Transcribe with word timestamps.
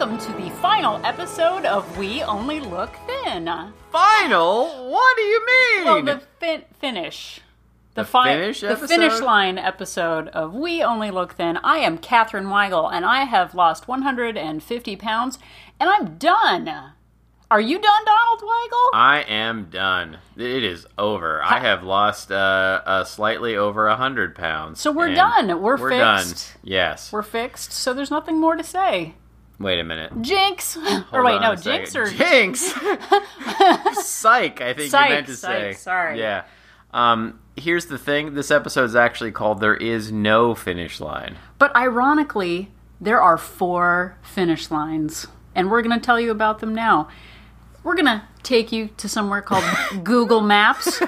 Welcome 0.00 0.16
to 0.32 0.42
the 0.42 0.50
final 0.62 0.98
episode 1.04 1.66
of 1.66 1.98
We 1.98 2.22
Only 2.22 2.58
Look 2.58 2.96
Thin. 3.06 3.44
Final? 3.92 4.90
What 4.90 5.16
do 5.18 5.22
you 5.22 5.46
mean? 5.46 5.84
Well, 5.84 6.02
the 6.02 6.22
fin- 6.38 6.64
finish. 6.78 7.42
The 7.92 8.06
fi- 8.06 8.34
finish 8.34 8.60
The 8.62 8.76
finish 8.76 9.20
line 9.20 9.58
episode 9.58 10.28
of 10.28 10.54
We 10.54 10.82
Only 10.82 11.10
Look 11.10 11.34
Thin. 11.34 11.58
I 11.58 11.80
am 11.80 11.98
Katherine 11.98 12.46
Weigel, 12.46 12.90
and 12.90 13.04
I 13.04 13.24
have 13.24 13.54
lost 13.54 13.88
150 13.88 14.96
pounds, 14.96 15.38
and 15.78 15.90
I'm 15.90 16.16
done. 16.16 16.94
Are 17.50 17.60
you 17.60 17.78
done, 17.78 18.04
Donald 18.06 18.40
Weigel? 18.40 18.90
I 18.94 19.24
am 19.28 19.64
done. 19.68 20.16
It 20.34 20.64
is 20.64 20.86
over. 20.96 21.42
I 21.42 21.58
have 21.60 21.82
lost 21.82 22.32
uh, 22.32 22.80
uh, 22.86 23.04
slightly 23.04 23.54
over 23.54 23.86
a 23.86 23.96
hundred 23.96 24.34
pounds. 24.34 24.80
So 24.80 24.92
we're 24.92 25.14
done. 25.14 25.60
We're 25.60 25.76
we're 25.76 25.90
fixed. 25.90 26.54
done. 26.54 26.60
Yes. 26.62 27.12
We're 27.12 27.20
fixed, 27.22 27.72
so 27.72 27.92
there's 27.92 28.10
nothing 28.10 28.40
more 28.40 28.56
to 28.56 28.64
say. 28.64 29.16
Wait 29.60 29.78
a 29.78 29.84
minute. 29.84 30.10
Jinx! 30.22 30.76
or 31.12 31.22
wait, 31.22 31.40
no, 31.40 31.54
Jinx 31.54 31.92
second. 31.92 32.08
or 32.08 32.10
Jinx. 32.16 32.60
Psych. 34.06 34.60
I 34.62 34.72
think 34.72 34.90
Psych, 34.90 35.08
you 35.08 35.14
meant 35.14 35.26
to 35.26 35.36
say. 35.36 35.72
sorry. 35.74 36.18
Yeah. 36.18 36.44
Um. 36.92 37.38
Here's 37.56 37.86
the 37.86 37.98
thing. 37.98 38.34
This 38.34 38.50
episode 38.50 38.84
is 38.84 38.96
actually 38.96 39.32
called 39.32 39.60
"There 39.60 39.76
Is 39.76 40.10
No 40.10 40.54
Finish 40.54 40.98
Line." 40.98 41.36
But 41.58 41.76
ironically, 41.76 42.70
there 43.00 43.20
are 43.20 43.36
four 43.36 44.16
finish 44.22 44.70
lines, 44.70 45.26
and 45.54 45.70
we're 45.70 45.82
going 45.82 45.98
to 45.98 46.04
tell 46.04 46.18
you 46.18 46.30
about 46.30 46.60
them 46.60 46.74
now. 46.74 47.08
We're 47.84 47.94
going 47.94 48.06
to 48.06 48.22
take 48.42 48.72
you 48.72 48.88
to 48.96 49.08
somewhere 49.08 49.42
called 49.42 49.64
Google 50.04 50.40
Maps, 50.40 50.98
to 50.98 51.04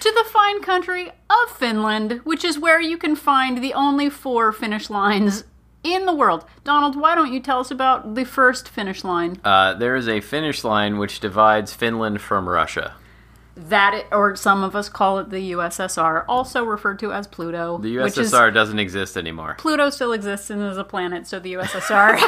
the 0.00 0.24
fine 0.30 0.60
country 0.62 1.08
of 1.08 1.56
Finland, 1.56 2.20
which 2.24 2.44
is 2.44 2.58
where 2.58 2.80
you 2.80 2.98
can 2.98 3.16
find 3.16 3.62
the 3.62 3.72
only 3.74 4.10
four 4.10 4.52
finish 4.52 4.90
lines 4.90 5.44
in 5.82 6.06
the 6.06 6.14
world. 6.14 6.44
Donald, 6.64 6.96
why 6.96 7.14
don't 7.14 7.32
you 7.32 7.40
tell 7.40 7.60
us 7.60 7.70
about 7.70 8.14
the 8.14 8.24
first 8.24 8.68
finish 8.68 9.04
line? 9.04 9.40
Uh, 9.44 9.74
there 9.74 9.96
is 9.96 10.08
a 10.08 10.20
finish 10.20 10.64
line 10.64 10.98
which 10.98 11.20
divides 11.20 11.72
Finland 11.72 12.20
from 12.20 12.48
Russia. 12.48 12.94
That, 13.56 13.92
it, 13.92 14.06
or 14.12 14.36
some 14.36 14.62
of 14.62 14.76
us 14.76 14.88
call 14.88 15.18
it 15.18 15.30
the 15.30 15.50
USSR, 15.50 16.24
also 16.28 16.62
referred 16.62 17.00
to 17.00 17.12
as 17.12 17.26
Pluto. 17.26 17.78
The 17.78 17.98
which 17.98 18.16
is- 18.16 18.32
USSR 18.32 18.54
doesn't 18.54 18.78
exist 18.78 19.16
anymore. 19.16 19.56
Pluto 19.58 19.90
still 19.90 20.12
exists 20.12 20.48
and 20.50 20.62
is 20.62 20.78
a 20.78 20.84
planet, 20.84 21.26
so 21.26 21.40
the 21.40 21.54
USSR 21.54 22.18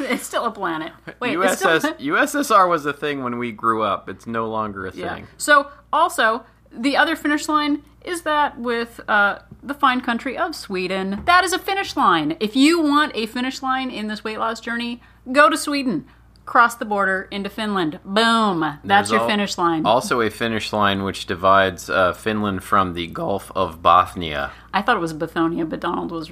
it's 0.00 0.22
still 0.26 0.46
a 0.46 0.50
planet. 0.50 0.92
Wait, 1.20 1.38
it's 1.38 1.58
still 1.58 1.78
USSR 1.78 2.68
was 2.68 2.86
a 2.86 2.92
thing 2.92 3.22
when 3.22 3.38
we 3.38 3.52
grew 3.52 3.82
up. 3.82 4.08
It's 4.08 4.26
no 4.26 4.48
longer 4.48 4.86
a 4.86 4.92
yeah. 4.92 5.14
thing. 5.14 5.28
So 5.36 5.70
also 5.92 6.44
the 6.72 6.96
other 6.96 7.16
finish 7.16 7.48
line 7.48 7.82
is 8.04 8.22
that 8.22 8.58
with 8.58 9.00
uh, 9.08 9.40
the 9.62 9.74
fine 9.74 10.00
country 10.00 10.36
of 10.38 10.54
Sweden. 10.54 11.22
That 11.26 11.44
is 11.44 11.52
a 11.52 11.58
finish 11.58 11.96
line. 11.96 12.36
If 12.40 12.56
you 12.56 12.80
want 12.80 13.12
a 13.14 13.26
finish 13.26 13.62
line 13.62 13.90
in 13.90 14.06
this 14.08 14.24
weight 14.24 14.38
loss 14.38 14.60
journey, 14.60 15.02
go 15.32 15.50
to 15.50 15.56
Sweden. 15.56 16.06
Cross 16.46 16.76
the 16.76 16.86
border 16.86 17.28
into 17.30 17.50
Finland. 17.50 18.00
Boom. 18.04 18.60
That's 18.60 18.80
There's 18.84 19.10
your 19.10 19.20
al- 19.20 19.26
finish 19.26 19.58
line. 19.58 19.84
Also, 19.84 20.22
a 20.22 20.30
finish 20.30 20.72
line 20.72 21.02
which 21.02 21.26
divides 21.26 21.90
uh, 21.90 22.14
Finland 22.14 22.64
from 22.64 22.94
the 22.94 23.06
Gulf 23.08 23.52
of 23.54 23.82
Bothnia. 23.82 24.50
I 24.72 24.80
thought 24.80 24.96
it 24.96 25.00
was 25.00 25.12
Bathonia, 25.12 25.68
but 25.68 25.80
Donald 25.80 26.10
was 26.10 26.30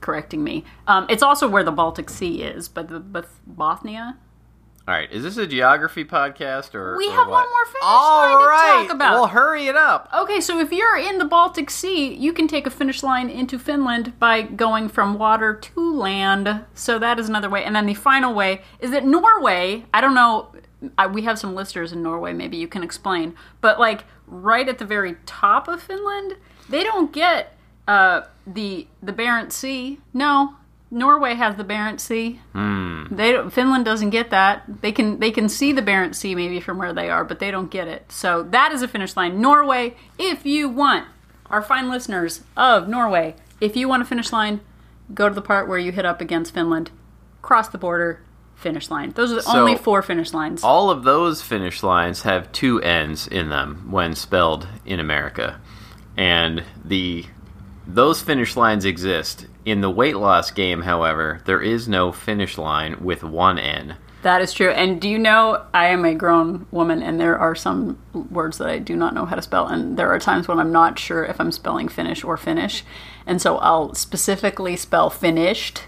correcting 0.00 0.44
me. 0.44 0.64
Um, 0.86 1.06
it's 1.08 1.24
also 1.24 1.48
where 1.48 1.64
the 1.64 1.72
Baltic 1.72 2.08
Sea 2.08 2.42
is, 2.42 2.68
but 2.68 2.88
the 2.88 3.00
Both- 3.00 3.40
Bothnia. 3.50 4.16
All 4.88 4.94
right, 4.94 5.10
is 5.10 5.24
this 5.24 5.36
a 5.36 5.48
geography 5.48 6.04
podcast 6.04 6.72
or 6.72 6.96
We 6.96 7.08
or 7.08 7.12
have 7.12 7.26
what? 7.26 7.44
one 7.44 7.50
more 7.50 7.66
finish 7.66 7.82
All 7.82 8.20
line 8.20 8.82
to 8.82 8.86
talk 8.86 8.94
about. 8.94 9.14
Well, 9.14 9.26
hurry 9.26 9.66
it 9.66 9.74
up. 9.74 10.08
Okay, 10.16 10.40
so 10.40 10.60
if 10.60 10.70
you're 10.70 10.96
in 10.96 11.18
the 11.18 11.24
Baltic 11.24 11.70
Sea, 11.70 12.14
you 12.14 12.32
can 12.32 12.46
take 12.46 12.68
a 12.68 12.70
finish 12.70 13.02
line 13.02 13.28
into 13.28 13.58
Finland 13.58 14.16
by 14.20 14.42
going 14.42 14.88
from 14.88 15.18
water 15.18 15.54
to 15.54 15.92
land. 15.92 16.64
So 16.74 17.00
that 17.00 17.18
is 17.18 17.28
another 17.28 17.50
way. 17.50 17.64
And 17.64 17.74
then 17.74 17.86
the 17.86 17.94
final 17.94 18.32
way 18.32 18.62
is 18.78 18.92
that 18.92 19.04
Norway, 19.04 19.86
I 19.92 20.00
don't 20.00 20.14
know, 20.14 20.52
I, 20.96 21.08
we 21.08 21.22
have 21.22 21.36
some 21.36 21.56
listeners 21.56 21.92
in 21.92 22.00
Norway, 22.04 22.32
maybe 22.32 22.56
you 22.56 22.68
can 22.68 22.84
explain, 22.84 23.34
but 23.60 23.80
like 23.80 24.04
right 24.28 24.68
at 24.68 24.78
the 24.78 24.84
very 24.84 25.16
top 25.26 25.66
of 25.66 25.82
Finland, 25.82 26.36
they 26.68 26.84
don't 26.84 27.12
get 27.12 27.56
uh, 27.88 28.22
the 28.46 28.86
the 29.02 29.12
Barents 29.12 29.52
Sea. 29.52 29.98
No. 30.12 30.54
Norway 30.90 31.34
has 31.34 31.56
the 31.56 31.64
Barents 31.64 32.00
Sea. 32.00 32.40
Hmm. 32.52 33.04
They 33.10 33.32
don't, 33.32 33.50
Finland 33.50 33.84
doesn't 33.84 34.10
get 34.10 34.30
that. 34.30 34.62
They 34.82 34.92
can 34.92 35.18
they 35.18 35.30
can 35.30 35.48
see 35.48 35.72
the 35.72 35.82
Barents 35.82 36.14
Sea 36.16 36.34
maybe 36.34 36.60
from 36.60 36.78
where 36.78 36.92
they 36.92 37.10
are, 37.10 37.24
but 37.24 37.38
they 37.40 37.50
don't 37.50 37.70
get 37.70 37.88
it. 37.88 38.10
So 38.12 38.42
that 38.44 38.72
is 38.72 38.82
a 38.82 38.88
finish 38.88 39.16
line. 39.16 39.40
Norway, 39.40 39.96
if 40.18 40.46
you 40.46 40.68
want 40.68 41.06
our 41.50 41.62
fine 41.62 41.88
listeners 41.90 42.42
of 42.56 42.88
Norway, 42.88 43.34
if 43.60 43.76
you 43.76 43.88
want 43.88 44.02
a 44.02 44.06
finish 44.06 44.32
line, 44.32 44.60
go 45.12 45.28
to 45.28 45.34
the 45.34 45.42
part 45.42 45.68
where 45.68 45.78
you 45.78 45.92
hit 45.92 46.04
up 46.04 46.20
against 46.20 46.54
Finland, 46.54 46.90
cross 47.42 47.68
the 47.68 47.78
border, 47.78 48.20
finish 48.54 48.90
line. 48.90 49.10
Those 49.12 49.32
are 49.32 49.36
the 49.36 49.42
So- 49.42 49.58
only 49.58 49.76
four 49.76 50.02
finish 50.02 50.32
lines. 50.32 50.62
All 50.64 50.90
of 50.90 51.02
those 51.04 51.42
finish 51.42 51.82
lines 51.82 52.22
have 52.22 52.50
two 52.52 52.80
N's 52.80 53.26
in 53.26 53.48
them 53.48 53.86
when 53.90 54.14
spelled 54.14 54.66
in 54.84 54.98
America, 55.00 55.60
and 56.16 56.62
the 56.84 57.26
those 57.86 58.22
finish 58.22 58.56
lines 58.56 58.84
exist. 58.84 59.46
In 59.64 59.80
the 59.80 59.90
weight 59.90 60.16
loss 60.16 60.50
game, 60.50 60.82
however, 60.82 61.40
there 61.44 61.60
is 61.60 61.88
no 61.88 62.12
finish 62.12 62.58
line 62.58 62.96
with 63.00 63.22
one 63.22 63.58
N. 63.58 63.96
That 64.22 64.42
is 64.42 64.52
true. 64.52 64.70
And 64.70 65.00
do 65.00 65.08
you 65.08 65.18
know 65.18 65.64
I 65.72 65.86
am 65.86 66.04
a 66.04 66.14
grown 66.14 66.66
woman 66.72 67.00
and 67.00 67.20
there 67.20 67.38
are 67.38 67.54
some 67.54 67.98
words 68.12 68.58
that 68.58 68.68
I 68.68 68.80
do 68.80 68.96
not 68.96 69.14
know 69.14 69.24
how 69.24 69.36
to 69.36 69.42
spell 69.42 69.68
and 69.68 69.96
there 69.96 70.08
are 70.12 70.18
times 70.18 70.48
when 70.48 70.58
I'm 70.58 70.72
not 70.72 70.98
sure 70.98 71.24
if 71.24 71.40
I'm 71.40 71.52
spelling 71.52 71.86
finish 71.86 72.24
or 72.24 72.36
finish. 72.36 72.82
And 73.24 73.40
so 73.40 73.58
I'll 73.58 73.94
specifically 73.94 74.74
spell 74.74 75.10
finished 75.10 75.84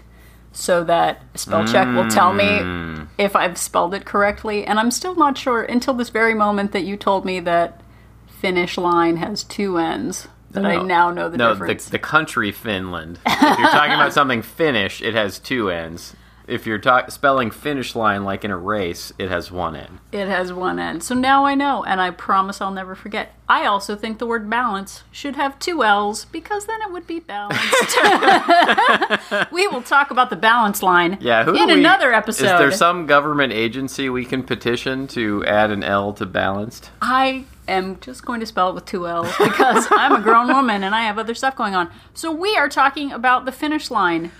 so 0.53 0.83
that 0.85 1.21
spell 1.37 1.67
check 1.67 1.87
will 1.95 2.09
tell 2.09 2.33
me 2.33 2.45
mm. 2.45 3.07
if 3.17 3.35
I've 3.35 3.57
spelled 3.57 3.93
it 3.93 4.05
correctly 4.05 4.65
and 4.65 4.79
I'm 4.79 4.91
still 4.91 5.15
not 5.15 5.37
sure 5.37 5.63
until 5.63 5.93
this 5.93 6.09
very 6.09 6.33
moment 6.33 6.71
that 6.71 6.85
you 6.85 6.95
told 6.95 7.25
me 7.25 7.39
that 7.41 7.81
finish 8.27 8.77
line 8.77 9.17
has 9.17 9.43
two 9.43 9.77
ends. 9.77 10.27
That 10.51 10.65
I 10.65 10.81
now 10.81 11.11
know 11.11 11.29
the 11.29 11.37
no, 11.37 11.53
difference. 11.53 11.85
the, 11.85 11.91
the 11.91 11.99
country 11.99 12.51
Finland. 12.51 13.19
If 13.25 13.41
you're 13.59 13.69
talking 13.69 13.93
about 13.93 14.13
something 14.13 14.41
Finnish, 14.59 15.01
it 15.01 15.13
has 15.13 15.37
two 15.39 15.69
N's. 15.69 16.15
If 16.47 16.65
you're 16.65 16.79
talk- 16.79 17.11
spelling 17.11 17.51
finish 17.51 17.95
line 17.95 18.23
like 18.23 18.43
in 18.43 18.49
a 18.49 18.57
race, 18.57 19.13
it 19.19 19.29
has 19.29 19.51
one 19.51 19.75
N. 19.75 19.99
It 20.11 20.27
has 20.27 20.51
one 20.51 20.79
end. 20.79 21.03
So 21.03 21.13
now 21.13 21.45
I 21.45 21.53
know, 21.53 21.83
and 21.83 22.01
I 22.01 22.09
promise 22.09 22.59
I'll 22.59 22.71
never 22.71 22.95
forget. 22.95 23.35
I 23.47 23.65
also 23.67 23.95
think 23.95 24.17
the 24.17 24.25
word 24.25 24.49
balance 24.49 25.03
should 25.11 25.35
have 25.35 25.59
two 25.59 25.83
L's 25.83 26.25
because 26.25 26.65
then 26.65 26.81
it 26.81 26.91
would 26.91 27.05
be 27.05 27.19
balanced. 27.19 27.61
we 29.51 29.67
will 29.67 29.83
talk 29.83 30.09
about 30.11 30.31
the 30.31 30.35
balance 30.35 30.81
line 30.81 31.19
Yeah, 31.21 31.43
who 31.43 31.53
in 31.55 31.67
we- 31.67 31.73
another 31.73 32.13
episode. 32.13 32.45
Is 32.45 32.51
there 32.59 32.71
some 32.71 33.05
government 33.05 33.53
agency 33.53 34.09
we 34.09 34.25
can 34.25 34.41
petition 34.41 35.07
to 35.09 35.45
add 35.45 35.69
an 35.69 35.83
L 35.83 36.13
to 36.13 36.25
balanced? 36.25 36.89
I 37.01 37.45
am 37.69 37.99
just 37.99 38.25
going 38.25 38.39
to 38.39 38.45
spell 38.45 38.69
it 38.69 38.75
with 38.75 38.85
two 38.85 39.07
L's 39.07 39.31
because 39.37 39.87
I'm 39.91 40.13
a 40.15 40.21
grown 40.21 40.47
woman 40.47 40.83
and 40.83 40.93
I 40.93 41.01
have 41.03 41.17
other 41.17 41.33
stuff 41.33 41.55
going 41.55 41.75
on. 41.75 41.89
So 42.13 42.31
we 42.31 42.55
are 42.57 42.69
talking 42.69 43.11
about 43.11 43.45
the 43.45 43.51
finish 43.51 43.89
line. 43.91 44.31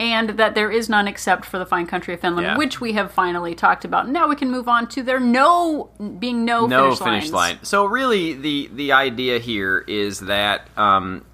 And 0.00 0.30
that 0.38 0.54
there 0.54 0.70
is 0.70 0.88
none 0.88 1.08
except 1.08 1.44
for 1.44 1.58
the 1.58 1.66
fine 1.66 1.84
country 1.88 2.14
of 2.14 2.20
Finland, 2.20 2.46
Yeah. 2.46 2.56
which 2.56 2.80
we 2.80 2.92
have 2.92 3.10
finally 3.10 3.56
talked 3.56 3.84
about. 3.84 4.08
Now 4.08 4.28
we 4.28 4.36
can 4.36 4.48
move 4.48 4.68
on 4.68 4.86
to 4.90 5.02
there 5.02 5.18
no 5.18 5.90
being 6.20 6.44
no, 6.44 6.68
no 6.68 6.94
finish, 6.94 7.22
finish 7.24 7.30
line. 7.32 7.58
So 7.62 7.84
really, 7.84 8.32
the 8.34 8.70
the 8.72 8.92
idea 8.92 9.40
here 9.40 9.84
is 9.88 10.20
that 10.20 10.68
um, 10.78 11.24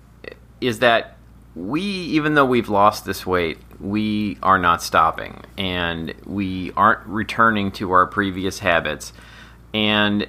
is 0.62 0.78
that 0.78 1.18
we, 1.54 1.82
even 1.82 2.37
though 2.37 2.46
we've 2.46 2.70
lost 2.70 3.04
this 3.04 3.26
weight, 3.26 3.58
we 3.80 4.38
are 4.42 4.58
not 4.58 4.82
stopping, 4.82 5.42
and 5.58 6.14
we 6.25 6.72
aren't 6.72 7.06
returning 7.06 7.70
to 7.72 7.90
our 7.92 8.06
previous 8.06 8.60
habits. 8.60 9.12
And 9.75 10.26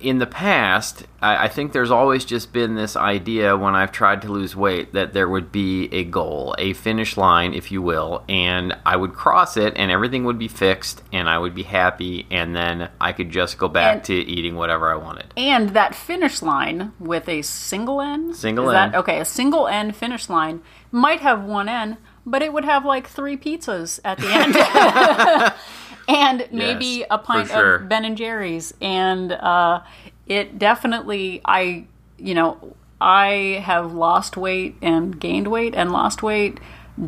in 0.00 0.18
the 0.18 0.26
past, 0.26 1.04
I, 1.20 1.44
I 1.44 1.48
think 1.48 1.72
there's 1.72 1.90
always 1.90 2.24
just 2.24 2.52
been 2.52 2.74
this 2.74 2.96
idea 2.96 3.56
when 3.56 3.74
I've 3.74 3.92
tried 3.92 4.22
to 4.22 4.28
lose 4.32 4.54
weight 4.56 4.92
that 4.94 5.12
there 5.12 5.28
would 5.28 5.50
be 5.52 5.88
a 5.92 6.04
goal, 6.04 6.54
a 6.58 6.72
finish 6.72 7.16
line, 7.16 7.54
if 7.54 7.70
you 7.72 7.82
will, 7.82 8.24
and 8.28 8.76
I 8.84 8.96
would 8.96 9.14
cross 9.14 9.56
it 9.56 9.74
and 9.76 9.90
everything 9.90 10.24
would 10.24 10.38
be 10.38 10.48
fixed 10.48 11.02
and 11.12 11.28
I 11.28 11.38
would 11.38 11.54
be 11.54 11.62
happy 11.62 12.26
and 12.30 12.54
then 12.54 12.88
I 13.00 13.12
could 13.12 13.30
just 13.30 13.58
go 13.58 13.68
back 13.68 13.94
And- 13.96 14.04
to 14.04 14.14
eating 14.14 14.56
whatever 14.56 14.90
I 14.92 14.96
wanted. 14.96 15.32
And 15.36 15.70
that 15.70 15.94
finish 15.94 16.42
line 16.42 16.92
with 16.98 17.28
a 17.28 17.42
single 17.42 18.00
N? 18.00 18.34
Single 18.34 18.68
is 18.68 18.72
that- 18.72 18.94
N. 18.94 19.00
okay, 19.00 19.20
a 19.20 19.24
single 19.24 19.66
N 19.68 19.92
finish 19.92 20.28
line 20.28 20.60
might 20.92 21.20
have 21.20 21.42
one 21.44 21.68
N, 21.68 21.96
but 22.24 22.42
it 22.42 22.52
would 22.52 22.64
have 22.64 22.84
like 22.84 23.06
three 23.06 23.36
pizzas 23.36 24.00
at 24.04 24.18
the 24.18 24.28
end. 24.32 24.54
and 26.08 26.48
maybe 26.50 26.86
Yes, 26.86 27.06
a 27.10 27.18
pint 27.18 27.48
sure. 27.48 27.76
of 27.76 27.88
Ben 27.88 28.04
and 28.04 28.16
Jerry's. 28.16 28.72
And 28.80 29.32
uh, 29.32 29.82
it 30.26 30.58
definitely, 30.58 31.40
I, 31.44 31.86
you 32.18 32.34
know, 32.34 32.76
I 33.00 33.62
have 33.64 33.92
lost 33.92 34.36
weight 34.36 34.76
and 34.80 35.18
gained 35.18 35.48
weight 35.48 35.74
and 35.74 35.92
lost 35.92 36.22
weight 36.22 36.58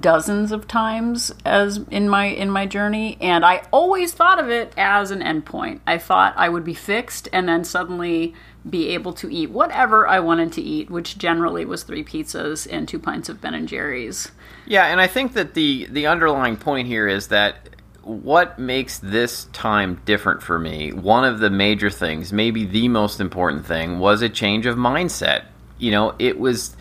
dozens 0.01 0.53
of 0.53 0.69
times 0.69 1.33
as 1.47 1.79
in 1.91 2.11
my 2.11 2.27
in 2.27 2.51
my 2.51 2.67
journey 2.67 3.17
and 3.23 3.43
I 3.43 3.63
always 3.73 4.13
thought 4.13 4.39
of 4.39 4.51
it 4.51 4.75
as 4.77 5.11
an 5.11 5.21
endpoint. 5.21 5.81
I 5.87 5.97
thought 5.97 6.35
I 6.37 6.51
would 6.51 6.63
be 6.63 6.75
fixed 6.75 7.27
and 7.33 7.49
then 7.49 7.65
suddenly 7.65 8.35
be 8.69 8.89
able 8.89 9.15
to 9.15 9.33
eat 9.33 9.51
whatever 9.51 10.07
I 10.07 10.21
wanted 10.21 10.53
to 10.55 10.61
eat, 10.61 10.91
which 10.91 11.17
generally 11.17 11.65
was 11.65 11.85
three 11.85 12.05
pizzas 12.05 12.67
and 12.71 12.87
two 12.87 12.99
pints 12.99 13.31
of 13.31 13.41
Ben 13.41 13.55
and 13.55 13.67
Jerry's. 13.67 14.31
Yeah, 14.67 14.85
and 14.87 15.01
I 15.01 15.07
think 15.07 15.33
that 15.33 15.55
the 15.55 15.87
the 15.91 16.07
underlying 16.07 16.59
point 16.59 16.87
here 16.87 17.09
is 17.09 17.29
that 17.29 17.68
what 18.09 18.59
makes 18.59 18.99
this 18.99 19.45
time 19.53 20.01
different 20.07 20.43
for 20.43 20.59
me, 20.59 20.93
one 20.93 21.25
of 21.25 21.41
the 21.41 21.51
major 21.51 21.91
things, 21.91 22.33
maybe 22.33 22.65
the 22.65 22.89
most 22.89 23.21
important 23.21 23.67
thing, 23.67 23.99
was 23.99 24.23
a 24.23 24.29
change 24.31 24.65
of 24.65 24.77
mindset. 24.77 25.45
You 25.77 25.91
know, 25.91 26.15
it 26.19 26.41
was 26.41 26.75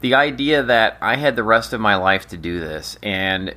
the 0.00 0.14
idea 0.14 0.64
that 0.64 0.98
I 1.00 1.16
had 1.16 1.36
the 1.36 1.44
rest 1.44 1.72
of 1.72 1.80
my 1.80 1.94
life 1.94 2.26
to 2.28 2.36
do 2.36 2.58
this, 2.58 2.98
and 3.02 3.54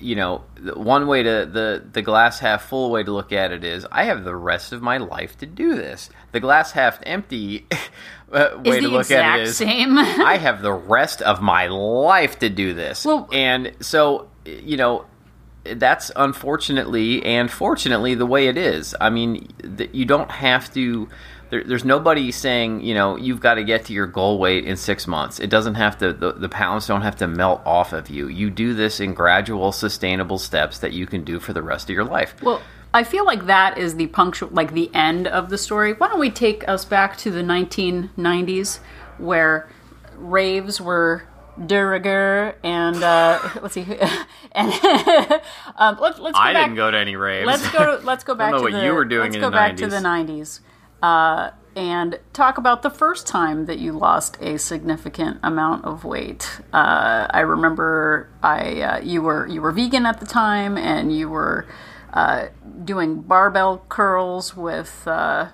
you 0.00 0.14
know, 0.14 0.44
one 0.74 1.08
way 1.08 1.24
to 1.24 1.48
the 1.52 1.84
the 1.92 2.02
glass 2.02 2.38
half 2.38 2.68
full 2.68 2.90
way 2.92 3.02
to 3.02 3.10
look 3.10 3.32
at 3.32 3.50
it 3.50 3.64
is 3.64 3.84
I 3.90 4.04
have 4.04 4.22
the 4.22 4.36
rest 4.36 4.72
of 4.72 4.80
my 4.80 4.98
life 4.98 5.36
to 5.38 5.46
do 5.46 5.74
this. 5.74 6.08
The 6.30 6.40
glass 6.40 6.70
half 6.70 7.00
empty 7.02 7.66
uh, 8.32 8.60
way 8.64 8.80
to 8.80 8.88
look 8.88 9.10
at 9.10 9.40
it 9.40 9.42
exact 9.48 9.56
same. 9.56 9.98
I 9.98 10.36
have 10.36 10.62
the 10.62 10.72
rest 10.72 11.20
of 11.20 11.42
my 11.42 11.66
life 11.66 12.38
to 12.38 12.48
do 12.48 12.72
this. 12.74 13.04
Well- 13.04 13.28
and 13.32 13.72
so 13.80 14.28
you 14.44 14.76
know 14.76 15.06
that's 15.64 16.10
unfortunately 16.16 17.24
and 17.24 17.50
fortunately 17.50 18.14
the 18.14 18.26
way 18.26 18.48
it 18.48 18.56
is. 18.56 18.94
I 19.00 19.10
mean, 19.10 19.48
you 19.92 20.04
don't 20.04 20.30
have 20.30 20.72
to. 20.74 21.08
There, 21.50 21.62
there's 21.62 21.84
nobody 21.84 22.32
saying 22.32 22.82
you 22.82 22.94
know 22.94 23.16
you've 23.16 23.40
got 23.40 23.54
to 23.54 23.64
get 23.64 23.84
to 23.86 23.92
your 23.92 24.06
goal 24.06 24.38
weight 24.38 24.64
in 24.64 24.76
six 24.76 25.06
months. 25.06 25.40
It 25.40 25.50
doesn't 25.50 25.74
have 25.74 25.98
to. 25.98 26.12
The, 26.12 26.32
the 26.32 26.48
pounds 26.48 26.86
don't 26.86 27.02
have 27.02 27.16
to 27.16 27.26
melt 27.26 27.62
off 27.64 27.92
of 27.92 28.10
you. 28.10 28.28
You 28.28 28.50
do 28.50 28.74
this 28.74 29.00
in 29.00 29.14
gradual, 29.14 29.72
sustainable 29.72 30.38
steps 30.38 30.78
that 30.78 30.92
you 30.92 31.06
can 31.06 31.24
do 31.24 31.40
for 31.40 31.52
the 31.52 31.62
rest 31.62 31.88
of 31.88 31.94
your 31.94 32.04
life. 32.04 32.34
Well, 32.42 32.60
I 32.92 33.02
feel 33.02 33.24
like 33.24 33.46
that 33.46 33.78
is 33.78 33.96
the 33.96 34.06
punctual, 34.08 34.50
like 34.52 34.72
the 34.72 34.90
end 34.94 35.26
of 35.26 35.50
the 35.50 35.58
story. 35.58 35.94
Why 35.94 36.08
don't 36.08 36.20
we 36.20 36.30
take 36.30 36.68
us 36.68 36.84
back 36.84 37.16
to 37.18 37.30
the 37.30 37.42
1990s, 37.42 38.78
where 39.18 39.68
raves 40.16 40.80
were 40.80 41.24
de 41.66 41.76
rigueur, 41.76 42.56
and 42.62 43.02
uh, 43.02 43.38
let's 43.62 43.74
see, 43.74 43.86
and 44.52 44.72
um, 45.76 45.98
let's 46.00 46.18
let's 46.18 46.36
go 46.36 46.42
I 46.42 46.52
back. 46.52 46.64
didn't 46.64 46.76
go 46.76 46.90
to 46.90 46.98
any 46.98 47.16
raves. 47.16 47.46
Let's 47.46 47.70
go. 47.70 48.00
Let's 48.02 48.24
go 48.24 48.34
back 48.34 48.54
to 48.54 48.60
what 48.60 48.72
the. 48.72 48.84
you 48.84 48.94
were 48.94 49.04
doing 49.04 49.32
let's 49.32 49.40
go 49.40 49.50
back 49.50 49.76
to 49.76 49.86
90s. 49.86 49.90
the 49.90 49.96
90s. 49.96 50.60
Uh, 51.02 51.50
and 51.76 52.20
talk 52.32 52.56
about 52.56 52.82
the 52.82 52.90
first 52.90 53.26
time 53.26 53.66
that 53.66 53.78
you 53.78 53.92
lost 53.92 54.36
a 54.40 54.58
significant 54.58 55.38
amount 55.42 55.84
of 55.84 56.04
weight. 56.04 56.60
Uh, 56.72 57.26
I 57.30 57.40
remember 57.40 58.30
I 58.42 58.80
uh, 58.80 59.00
you 59.00 59.22
were 59.22 59.46
you 59.46 59.60
were 59.60 59.72
vegan 59.72 60.06
at 60.06 60.20
the 60.20 60.26
time, 60.26 60.78
and 60.78 61.14
you 61.14 61.28
were 61.28 61.66
uh, 62.12 62.46
doing 62.84 63.22
barbell 63.22 63.84
curls 63.88 64.56
with 64.56 65.06
uh, 65.06 65.48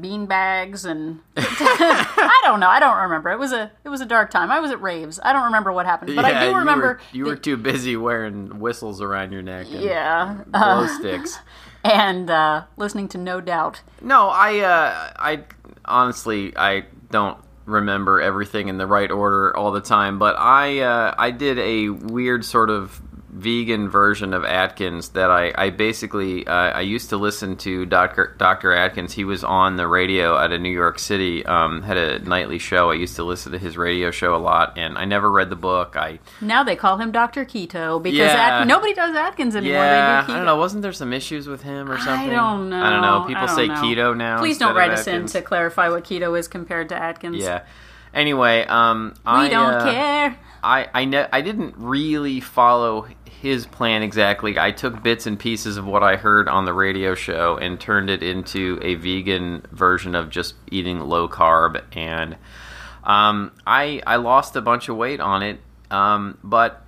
bean 0.00 0.26
bags, 0.26 0.84
and 0.84 1.20
I 1.36 2.40
don't 2.44 2.60
know. 2.60 2.68
I 2.68 2.80
don't 2.80 2.96
remember. 2.98 3.30
It 3.30 3.38
was 3.38 3.52
a 3.52 3.70
it 3.84 3.88
was 3.88 4.00
a 4.00 4.06
dark 4.06 4.30
time. 4.30 4.50
I 4.50 4.60
was 4.60 4.70
at 4.70 4.80
raves. 4.80 5.20
I 5.22 5.32
don't 5.32 5.44
remember 5.44 5.72
what 5.72 5.86
happened, 5.86 6.14
but 6.16 6.24
I 6.24 6.30
Yeah, 6.30 6.40
do 6.44 6.50
you 6.50 6.56
remember. 6.56 6.86
were, 6.86 7.00
you 7.12 7.24
were 7.26 7.36
too 7.36 7.56
busy 7.56 7.96
wearing 7.96 8.58
whistles 8.60 9.00
around 9.00 9.32
your 9.32 9.42
neck 9.42 9.66
and 9.72 9.82
yeah, 9.82 10.38
glow 10.50 10.86
sticks. 10.98 11.38
and 11.84 12.30
uh, 12.30 12.64
listening 12.76 13.08
to 13.08 13.18
No 13.18 13.40
Doubt. 13.40 13.82
No, 14.00 14.28
I 14.28 14.58
uh, 14.60 15.12
I 15.16 15.44
honestly 15.84 16.52
I 16.56 16.84
don't 17.10 17.38
remember 17.66 18.20
everything 18.20 18.68
in 18.68 18.78
the 18.78 18.86
right 18.86 19.10
order 19.10 19.56
all 19.56 19.70
the 19.72 19.80
time, 19.80 20.18
but 20.18 20.36
I 20.38 20.80
uh, 20.80 21.14
I 21.16 21.30
did 21.30 21.58
a 21.58 21.88
weird 21.90 22.44
sort 22.44 22.70
of 22.70 23.00
vegan 23.32 23.88
version 23.88 24.34
of 24.34 24.44
Atkins 24.44 25.10
that 25.10 25.30
I, 25.30 25.52
I 25.56 25.70
basically 25.70 26.46
uh, 26.46 26.52
I 26.52 26.80
used 26.80 27.10
to 27.10 27.16
listen 27.16 27.56
to 27.58 27.86
Dr. 27.86 28.34
Dr. 28.38 28.72
Atkins. 28.72 29.12
He 29.12 29.24
was 29.24 29.44
on 29.44 29.76
the 29.76 29.86
radio 29.86 30.36
out 30.36 30.52
of 30.52 30.60
New 30.60 30.70
York 30.70 30.98
City 30.98 31.46
um, 31.46 31.82
had 31.82 31.96
a 31.96 32.18
nightly 32.18 32.58
show. 32.58 32.90
I 32.90 32.94
used 32.94 33.16
to 33.16 33.24
listen 33.24 33.52
to 33.52 33.58
his 33.58 33.76
radio 33.76 34.10
show 34.10 34.34
a 34.34 34.38
lot, 34.38 34.76
and 34.76 34.98
I 34.98 35.04
never 35.04 35.30
read 35.30 35.48
the 35.48 35.56
book. 35.56 35.96
I 35.96 36.18
Now 36.40 36.64
they 36.64 36.76
call 36.76 36.96
him 36.98 37.12
Dr. 37.12 37.44
Keto 37.44 38.02
because 38.02 38.18
Yeah. 38.18 38.60
At- 38.60 38.66
nobody 38.66 38.94
does 38.94 39.14
Atkins 39.14 39.54
anymore. 39.54 39.76
yeah, 39.76 40.26
do. 40.26 40.32
I 40.32 40.36
don't 40.36 40.46
know. 40.46 40.56
Wasn't 40.56 40.82
there 40.82 40.92
some 40.92 41.12
issues 41.12 41.46
with 41.46 41.62
him 41.62 41.90
or 41.90 41.98
something? 41.98 42.30
I 42.30 42.34
don't 42.34 42.68
know. 42.68 42.82
I 42.82 42.90
don't 42.90 43.02
know. 43.02 43.24
People 43.26 43.46
don't 43.46 43.56
say 43.56 43.66
know. 43.68 43.74
keto 43.74 44.16
now. 44.16 44.38
Please 44.40 44.58
don't 44.58 44.74
write 44.74 44.90
us 44.90 45.06
in 45.06 45.26
to 45.26 45.40
clarify 45.42 45.88
what 45.88 46.04
keto 46.04 46.38
is 46.38 46.48
compared 46.48 46.88
to 46.88 46.96
Atkins. 46.96 47.36
Yeah. 47.38 47.62
Anyway, 48.12 48.64
um, 48.66 49.14
We 49.24 49.32
I 49.32 49.48
don't 49.48 49.74
uh, 49.74 49.92
care. 49.92 50.38
I 50.62 50.88
I, 50.92 51.04
ne- 51.04 51.28
I 51.32 51.40
didn't 51.40 51.74
really 51.76 52.40
follow 52.40 53.08
his 53.24 53.66
plan 53.66 54.02
exactly. 54.02 54.58
I 54.58 54.72
took 54.72 55.02
bits 55.02 55.26
and 55.26 55.38
pieces 55.38 55.76
of 55.76 55.86
what 55.86 56.02
I 56.02 56.16
heard 56.16 56.48
on 56.48 56.66
the 56.66 56.74
radio 56.74 57.14
show 57.14 57.56
and 57.56 57.80
turned 57.80 58.10
it 58.10 58.22
into 58.22 58.78
a 58.82 58.96
vegan 58.96 59.62
version 59.72 60.14
of 60.14 60.28
just 60.28 60.54
eating 60.70 61.00
low 61.00 61.28
carb, 61.28 61.82
and 61.92 62.36
um, 63.04 63.52
I 63.66 64.02
I 64.06 64.16
lost 64.16 64.56
a 64.56 64.60
bunch 64.60 64.88
of 64.88 64.96
weight 64.96 65.20
on 65.20 65.42
it, 65.42 65.60
um, 65.90 66.36
but 66.44 66.84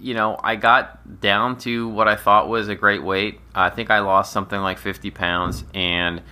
you 0.00 0.14
know, 0.14 0.38
I 0.42 0.56
got 0.56 1.20
down 1.20 1.58
to 1.58 1.88
what 1.88 2.08
I 2.08 2.16
thought 2.16 2.48
was 2.48 2.68
a 2.68 2.74
great 2.74 3.02
weight. 3.02 3.40
I 3.54 3.70
think 3.70 3.90
I 3.90 4.00
lost 4.00 4.32
something 4.32 4.58
like 4.58 4.78
50 4.78 5.10
pounds. 5.10 5.64
And 5.74 6.22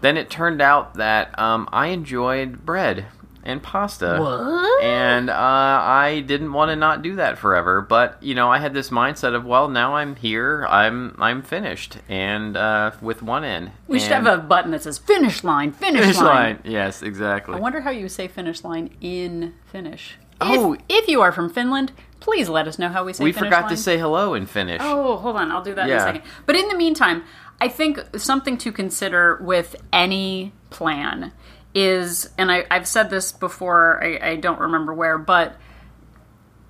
then 0.00 0.16
it 0.16 0.30
turned 0.30 0.62
out 0.62 0.94
that 0.94 1.38
um, 1.38 1.68
I 1.72 1.88
enjoyed 1.88 2.64
bread 2.64 3.06
and 3.44 3.62
pasta. 3.62 4.18
What? 4.20 4.82
And 4.82 5.30
uh, 5.30 5.34
I 5.34 6.20
didn't 6.26 6.52
want 6.52 6.70
to 6.70 6.76
not 6.76 7.02
do 7.02 7.16
that 7.16 7.38
forever. 7.38 7.80
But, 7.80 8.22
you 8.22 8.34
know, 8.34 8.50
I 8.50 8.58
had 8.58 8.74
this 8.74 8.90
mindset 8.90 9.34
of, 9.34 9.44
well, 9.44 9.68
now 9.68 9.96
I'm 9.96 10.16
here. 10.16 10.66
I'm 10.68 11.14
I'm 11.18 11.42
finished. 11.42 11.98
And 12.08 12.56
uh, 12.56 12.92
with 13.00 13.22
one 13.22 13.44
end. 13.44 13.72
We 13.88 13.98
should 13.98 14.12
have 14.12 14.26
a 14.26 14.38
button 14.38 14.70
that 14.72 14.82
says 14.82 14.98
finish 14.98 15.44
line, 15.44 15.72
finish, 15.72 16.02
finish 16.02 16.16
line. 16.16 16.26
line. 16.26 16.58
Yes, 16.64 17.02
exactly. 17.02 17.54
I 17.54 17.58
wonder 17.58 17.80
how 17.80 17.90
you 17.90 18.08
say 18.08 18.28
finish 18.28 18.64
line 18.64 18.94
in 19.00 19.54
Finnish. 19.66 20.16
Oh. 20.40 20.72
if, 20.74 20.80
if 20.88 21.08
you 21.08 21.20
are 21.22 21.30
from 21.30 21.48
Finland, 21.48 21.92
please 22.18 22.48
let 22.48 22.66
us 22.66 22.78
know 22.78 22.88
how 22.88 23.04
we 23.04 23.12
say 23.12 23.24
Finish. 23.24 23.36
we 23.36 23.40
forgot 23.40 23.62
line. 23.62 23.70
to 23.70 23.76
say 23.76 23.98
hello 23.98 24.34
in 24.34 24.46
Finnish. 24.46 24.80
Oh, 24.82 25.16
hold 25.18 25.36
on. 25.36 25.52
I'll 25.52 25.62
do 25.62 25.74
that 25.74 25.88
in 25.88 25.96
a 25.96 26.00
second. 26.00 26.22
But 26.46 26.56
in 26.56 26.68
the 26.68 26.76
meantime, 26.76 27.24
I 27.60 27.68
think 27.68 28.00
something 28.16 28.58
to 28.58 28.72
consider 28.72 29.38
with 29.40 29.76
any 29.92 30.52
plan 30.70 31.32
is, 31.74 32.30
and 32.36 32.50
I, 32.50 32.64
I've 32.70 32.86
said 32.86 33.10
this 33.10 33.32
before, 33.32 34.02
I, 34.02 34.30
I 34.30 34.36
don't 34.36 34.60
remember 34.60 34.92
where, 34.92 35.18
but 35.18 35.56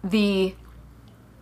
the 0.04 0.54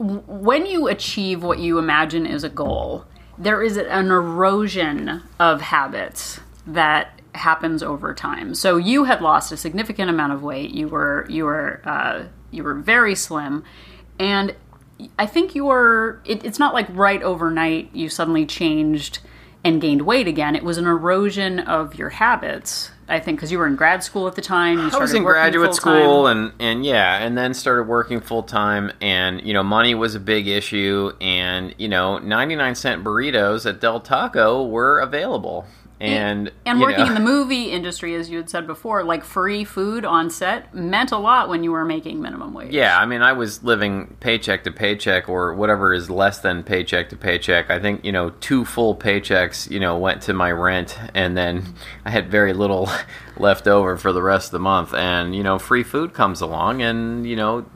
when 0.00 0.64
you 0.64 0.88
achieve 0.88 1.42
what 1.42 1.58
you 1.58 1.78
imagine 1.78 2.25
is 2.25 2.42
a 2.42 2.49
goal, 2.49 3.04
there 3.37 3.62
is 3.62 3.76
an 3.76 4.11
erosion 4.11 5.23
of 5.38 5.61
habits 5.61 6.40
that 6.66 7.20
happens 7.35 7.82
over 7.82 8.14
time. 8.14 8.54
So 8.54 8.76
you 8.76 9.04
had 9.04 9.20
lost 9.20 9.52
a 9.52 9.56
significant 9.56 10.08
amount 10.11 10.32
of 10.32 10.42
weight. 10.42 10.70
You 10.70 10.88
were 10.88 11.26
you 11.28 11.44
were 11.44 11.82
uh, 11.85 12.25
you 12.50 12.64
were 12.64 12.75
very 12.75 13.14
slim, 13.14 13.62
and 14.18 14.54
I 15.18 15.26
think 15.26 15.54
you 15.54 15.66
were. 15.66 16.23
It, 16.25 16.44
it's 16.44 16.58
not 16.58 16.75
like 16.75 16.87
right 16.90 17.23
overnight 17.23 17.94
you 17.94 18.08
suddenly 18.08 18.46
changed 18.46 19.20
and 19.62 19.80
gained 19.80 20.02
weight 20.02 20.28
again. 20.28 20.56
It 20.56 20.64
was 20.64 20.78
an 20.78 20.87
erosion 20.87 21.61
of 21.61 21.94
your 21.94 22.11
habits. 22.11 22.90
I 23.11 23.19
think 23.19 23.38
because 23.38 23.50
you 23.50 23.59
were 23.59 23.67
in 23.67 23.75
grad 23.75 24.05
school 24.05 24.29
at 24.29 24.37
the 24.37 24.40
time. 24.43 24.79
You 24.79 24.83
I 24.83 24.85
was 24.85 24.95
started 24.95 25.17
in 25.17 25.23
graduate 25.25 25.75
full-time. 25.75 26.02
school 26.02 26.26
and 26.29 26.52
and 26.61 26.85
yeah, 26.87 27.19
and 27.19 27.37
then 27.37 27.52
started 27.55 27.85
working 27.85 28.21
full 28.21 28.45
time 28.45 28.93
and 29.00 29.43
you 29.43 29.52
know, 29.52 29.62
money 29.64 29.95
was 29.95 30.14
a 30.14 30.21
big 30.21 30.47
issue 30.47 31.12
and 31.21 31.75
you 31.76 31.88
know, 31.88 32.19
99 32.19 32.75
cent 32.76 33.05
burritos 33.05 33.69
at 33.69 33.81
Del 33.81 34.00
Taco 34.00 34.64
were 34.64 35.00
available. 35.00 35.67
And 36.00 36.50
and 36.64 36.80
working 36.80 37.04
know, 37.04 37.09
in 37.09 37.14
the 37.14 37.21
movie 37.21 37.71
industry, 37.71 38.14
as 38.14 38.30
you 38.30 38.38
had 38.38 38.49
said 38.49 38.66
before, 38.66 39.04
like 39.04 39.23
free 39.23 39.64
food 39.64 40.07
on 40.07 40.30
set 40.30 40.75
meant 40.75 41.12
a 41.12 41.19
lot 41.19 41.50
when 41.50 41.62
you 41.62 41.73
were 41.73 41.85
making 41.85 42.23
minimum 42.23 42.54
wage. 42.54 42.73
Yeah, 42.73 42.99
I 42.99 43.04
mean, 43.04 43.21
I 43.21 43.35
was 43.35 43.62
living 43.62 44.16
paycheck 44.19 44.64
to 44.64 44.73
paycheck 44.73 45.28
or 45.28 45.52
whatever 45.52 45.92
is 45.92 46.09
less 46.09 46.38
than 46.38 46.62
paycheck 46.62 47.11
to 47.11 47.16
paycheck. 47.16 47.71
I 47.71 47.78
think, 47.78 48.02
you 48.02 48.12
know, 48.12 48.30
two 48.30 48.64
full 48.64 48.97
paychecks, 48.97 49.71
you 49.71 49.78
know, 49.78 49.99
went 49.99 50.23
to 50.23 50.33
my 50.33 50.50
rent 50.50 50.99
and 51.14 51.37
then 51.37 51.75
I 52.07 52.11
had 52.11 52.30
very 52.30 52.54
little 52.54 52.88
left 53.37 53.69
over 53.69 53.99
for 53.99 54.12
the 54.12 54.23
rest 54.23 54.47
of 54.47 54.52
the 54.52 54.59
month. 54.61 54.95
And, 54.95 55.37
you 55.37 55.42
know, 55.42 55.59
free 55.59 55.83
food 55.83 56.14
comes 56.14 56.40
along 56.40 56.80
and, 56.80 57.26
you 57.26 57.37
know, 57.37 57.66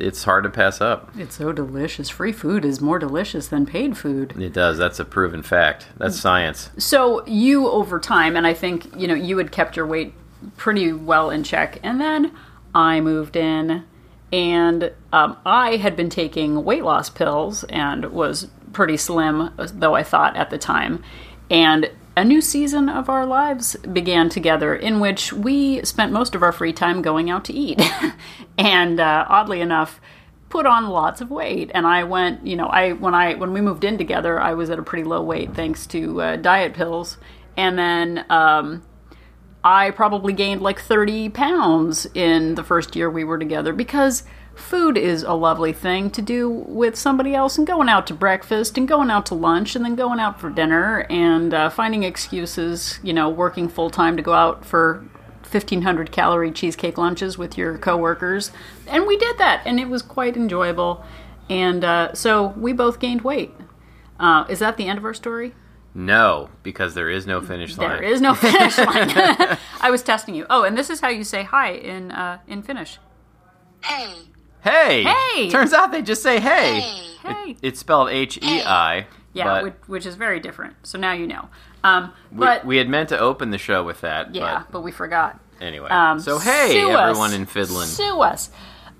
it's 0.00 0.24
hard 0.24 0.44
to 0.44 0.50
pass 0.50 0.80
up. 0.80 1.10
It's 1.16 1.36
so 1.36 1.52
delicious. 1.52 2.08
Free 2.08 2.32
food 2.32 2.64
is 2.64 2.80
more 2.80 2.98
delicious 2.98 3.48
than 3.48 3.66
paid 3.66 3.96
food. 3.96 4.34
It 4.40 4.52
does. 4.52 4.78
That's 4.78 5.00
a 5.00 5.04
proven 5.04 5.42
fact. 5.42 5.86
That's 5.96 6.18
science. 6.18 6.70
So 6.78 7.24
you 7.26 7.68
over 7.68 7.98
time, 7.98 8.36
and 8.36 8.46
I 8.46 8.54
think 8.54 8.88
you 8.96 9.06
know 9.08 9.14
you 9.14 9.38
had 9.38 9.52
kept 9.52 9.76
your 9.76 9.86
weight 9.86 10.14
pretty 10.56 10.92
well 10.92 11.30
in 11.30 11.44
check, 11.44 11.78
and 11.82 12.00
then 12.00 12.34
I 12.74 13.00
moved 13.00 13.36
in, 13.36 13.84
and 14.32 14.92
um, 15.12 15.36
I 15.44 15.76
had 15.76 15.96
been 15.96 16.10
taking 16.10 16.64
weight 16.64 16.84
loss 16.84 17.10
pills 17.10 17.64
and 17.64 18.06
was 18.06 18.48
pretty 18.72 18.96
slim, 18.96 19.50
though 19.56 19.94
I 19.94 20.02
thought 20.02 20.36
at 20.36 20.50
the 20.50 20.58
time, 20.58 21.02
and. 21.50 21.90
A 22.18 22.24
new 22.24 22.40
season 22.40 22.88
of 22.88 23.08
our 23.08 23.24
lives 23.24 23.76
began 23.76 24.28
together 24.28 24.74
in 24.74 24.98
which 24.98 25.32
we 25.32 25.84
spent 25.84 26.10
most 26.10 26.34
of 26.34 26.42
our 26.42 26.50
free 26.50 26.72
time 26.72 27.00
going 27.00 27.30
out 27.30 27.44
to 27.44 27.52
eat. 27.52 27.80
and 28.58 28.98
uh, 28.98 29.24
oddly 29.28 29.60
enough, 29.60 30.00
put 30.48 30.66
on 30.66 30.88
lots 30.88 31.20
of 31.20 31.30
weight 31.30 31.70
and 31.74 31.86
i 31.86 32.02
went 32.02 32.46
you 32.46 32.56
know 32.56 32.68
i 32.68 32.92
when 32.92 33.14
i 33.14 33.34
when 33.34 33.52
we 33.52 33.60
moved 33.60 33.84
in 33.84 33.98
together 33.98 34.40
i 34.40 34.54
was 34.54 34.70
at 34.70 34.78
a 34.78 34.82
pretty 34.82 35.04
low 35.04 35.20
weight 35.20 35.54
thanks 35.54 35.86
to 35.86 36.22
uh, 36.22 36.36
diet 36.36 36.72
pills 36.72 37.18
and 37.58 37.78
then 37.78 38.24
um, 38.30 38.82
I 39.62 39.90
probably 39.90 40.32
gained 40.32 40.62
like 40.62 40.80
30 40.80 41.28
pounds 41.28 42.06
in 42.14 42.54
the 42.54 42.64
first 42.64 42.96
year 42.96 43.10
we 43.10 43.24
were 43.24 43.38
together 43.38 43.72
because 43.72 44.22
food 44.58 44.96
is 44.98 45.22
a 45.22 45.32
lovely 45.32 45.72
thing 45.72 46.10
to 46.10 46.22
do 46.22 46.48
with 46.48 46.96
somebody 46.96 47.34
else 47.34 47.58
and 47.58 47.66
going 47.66 47.88
out 47.88 48.06
to 48.08 48.14
breakfast 48.14 48.76
and 48.76 48.86
going 48.86 49.10
out 49.10 49.26
to 49.26 49.34
lunch 49.34 49.76
and 49.76 49.84
then 49.84 49.94
going 49.94 50.20
out 50.20 50.40
for 50.40 50.50
dinner 50.50 51.06
and 51.08 51.54
uh, 51.54 51.70
finding 51.70 52.02
excuses, 52.02 52.98
you 53.02 53.12
know, 53.12 53.28
working 53.28 53.68
full 53.68 53.90
time 53.90 54.16
to 54.16 54.22
go 54.22 54.34
out 54.34 54.64
for 54.64 55.04
1500 55.50 56.12
calorie 56.12 56.50
cheesecake 56.50 56.98
lunches 56.98 57.38
with 57.38 57.56
your 57.56 57.78
coworkers. 57.78 58.50
And 58.86 59.06
we 59.06 59.16
did 59.16 59.38
that 59.38 59.62
and 59.64 59.80
it 59.80 59.88
was 59.88 60.02
quite 60.02 60.36
enjoyable. 60.36 61.04
And 61.48 61.84
uh, 61.84 62.14
so 62.14 62.48
we 62.48 62.72
both 62.72 63.00
gained 63.00 63.22
weight. 63.22 63.54
Uh, 64.20 64.44
is 64.48 64.58
that 64.58 64.76
the 64.76 64.86
end 64.86 64.98
of 64.98 65.04
our 65.04 65.14
story? 65.14 65.54
No, 65.94 66.50
because 66.62 66.94
there 66.94 67.08
is 67.08 67.26
no 67.26 67.40
finish 67.40 67.76
line. 67.76 67.88
There 67.88 68.02
is 68.02 68.20
no 68.20 68.34
finish 68.34 68.78
line. 68.78 69.10
I 69.80 69.90
was 69.90 70.02
testing 70.02 70.34
you. 70.34 70.46
Oh, 70.50 70.64
and 70.64 70.76
this 70.76 70.90
is 70.90 71.00
how 71.00 71.08
you 71.08 71.24
say 71.24 71.44
hi 71.44 71.72
in 71.72 72.12
uh, 72.12 72.38
in 72.46 72.62
Finnish. 72.62 72.98
Hey. 73.82 74.27
Hey! 74.62 75.04
Hey! 75.04 75.50
Turns 75.50 75.72
out 75.72 75.92
they 75.92 76.02
just 76.02 76.22
say 76.22 76.40
hey. 76.40 76.80
Hey. 76.80 77.04
Hey. 77.22 77.56
It's 77.62 77.80
spelled 77.80 78.10
H 78.10 78.38
E 78.42 78.62
I. 78.62 79.06
yeah, 79.32 79.62
which, 79.62 79.74
which 79.86 80.06
is 80.06 80.14
very 80.14 80.40
different. 80.40 80.74
So 80.82 80.98
now 80.98 81.12
you 81.12 81.26
know. 81.26 81.48
Um, 81.84 82.12
but 82.32 82.64
we 82.64 82.76
had 82.76 82.88
meant 82.88 83.08
to 83.10 83.18
open 83.18 83.50
the 83.50 83.58
show 83.58 83.84
with 83.84 84.00
that. 84.00 84.34
yeah, 84.34 84.64
but 84.70 84.80
we 84.80 84.90
forgot. 84.90 85.38
Anyway. 85.60 85.88
Um, 85.90 86.20
so 86.20 86.38
hey, 86.38 86.70
sue 86.72 86.90
us. 86.90 87.10
everyone 87.10 87.34
in 87.34 87.46
Finland. 87.46 87.88
Sue 87.88 88.20
us. 88.20 88.50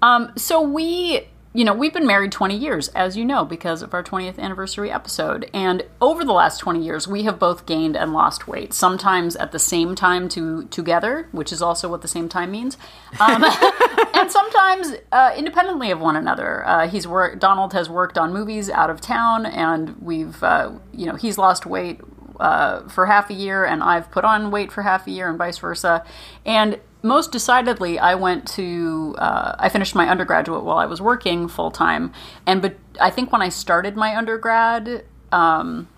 Um, 0.02 0.32
so 0.36 0.60
we, 0.62 1.28
you 1.54 1.64
know, 1.64 1.72
we've 1.72 1.94
been 1.94 2.06
married 2.06 2.30
20 2.30 2.54
years, 2.54 2.88
as 2.88 3.16
you 3.16 3.24
know, 3.24 3.44
because 3.44 3.80
of 3.82 3.94
our 3.94 4.02
20th 4.02 4.38
anniversary 4.38 4.90
episode. 4.90 5.48
And 5.54 5.82
over 6.00 6.24
the 6.24 6.32
last 6.32 6.58
20 6.58 6.82
years, 6.82 7.08
we 7.08 7.22
have 7.22 7.38
both 7.38 7.64
gained 7.64 7.96
and 7.96 8.12
lost 8.12 8.46
weight. 8.46 8.74
Sometimes 8.74 9.34
at 9.36 9.52
the 9.52 9.58
same 9.58 9.94
time 9.94 10.28
to 10.30 10.64
together, 10.66 11.26
which 11.32 11.50
is 11.50 11.62
also 11.62 11.88
what 11.88 12.02
the 12.02 12.08
same 12.08 12.28
time 12.28 12.50
means, 12.50 12.76
um, 13.18 13.44
and 14.14 14.30
sometimes 14.30 14.92
uh, 15.10 15.32
independently 15.36 15.90
of 15.90 16.00
one 16.00 16.16
another. 16.16 16.66
Uh, 16.66 16.86
he's 16.86 17.08
worked. 17.08 17.38
Donald 17.38 17.72
has 17.72 17.88
worked 17.88 18.18
on 18.18 18.32
movies 18.32 18.68
out 18.68 18.90
of 18.90 19.00
town, 19.00 19.46
and 19.46 19.96
we've, 20.02 20.42
uh, 20.42 20.70
you 20.92 21.06
know, 21.06 21.14
he's 21.14 21.38
lost 21.38 21.64
weight 21.64 22.00
uh, 22.40 22.86
for 22.88 23.06
half 23.06 23.30
a 23.30 23.34
year, 23.34 23.64
and 23.64 23.82
I've 23.82 24.10
put 24.10 24.24
on 24.24 24.50
weight 24.50 24.70
for 24.70 24.82
half 24.82 25.06
a 25.06 25.10
year, 25.10 25.28
and 25.28 25.38
vice 25.38 25.58
versa. 25.58 26.04
And 26.44 26.78
most 27.02 27.32
decidedly, 27.32 27.98
I 27.98 28.14
went 28.14 28.46
to 28.48 29.14
uh, 29.18 29.54
I 29.58 29.68
finished 29.68 29.94
my 29.94 30.08
undergraduate 30.08 30.64
while 30.64 30.78
I 30.78 30.86
was 30.86 31.00
working 31.00 31.48
full 31.48 31.70
time, 31.70 32.12
and 32.46 32.60
but 32.60 32.76
I 33.00 33.10
think 33.10 33.32
when 33.32 33.42
I 33.42 33.48
started 33.48 33.96
my 33.96 34.16
undergrad. 34.16 35.04
Um, 35.30 35.88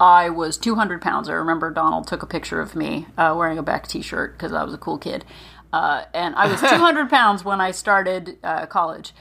I 0.00 0.30
was 0.30 0.58
200 0.58 1.00
pounds. 1.00 1.28
I 1.28 1.32
remember 1.34 1.70
Donald 1.70 2.08
took 2.08 2.24
a 2.24 2.26
picture 2.26 2.60
of 2.60 2.74
me 2.74 3.06
uh, 3.16 3.34
wearing 3.38 3.56
a 3.56 3.62
Beck 3.62 3.86
t-shirt 3.86 4.32
because 4.32 4.52
I 4.52 4.64
was 4.64 4.74
a 4.74 4.78
cool 4.78 4.98
kid, 4.98 5.24
uh, 5.72 6.06
and 6.12 6.34
I 6.34 6.50
was 6.50 6.60
200 6.68 7.08
pounds 7.08 7.44
when 7.44 7.60
I 7.60 7.70
started 7.70 8.36
uh, 8.42 8.66
college. 8.66 9.14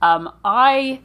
Um, 0.00 0.32
I 0.44 1.00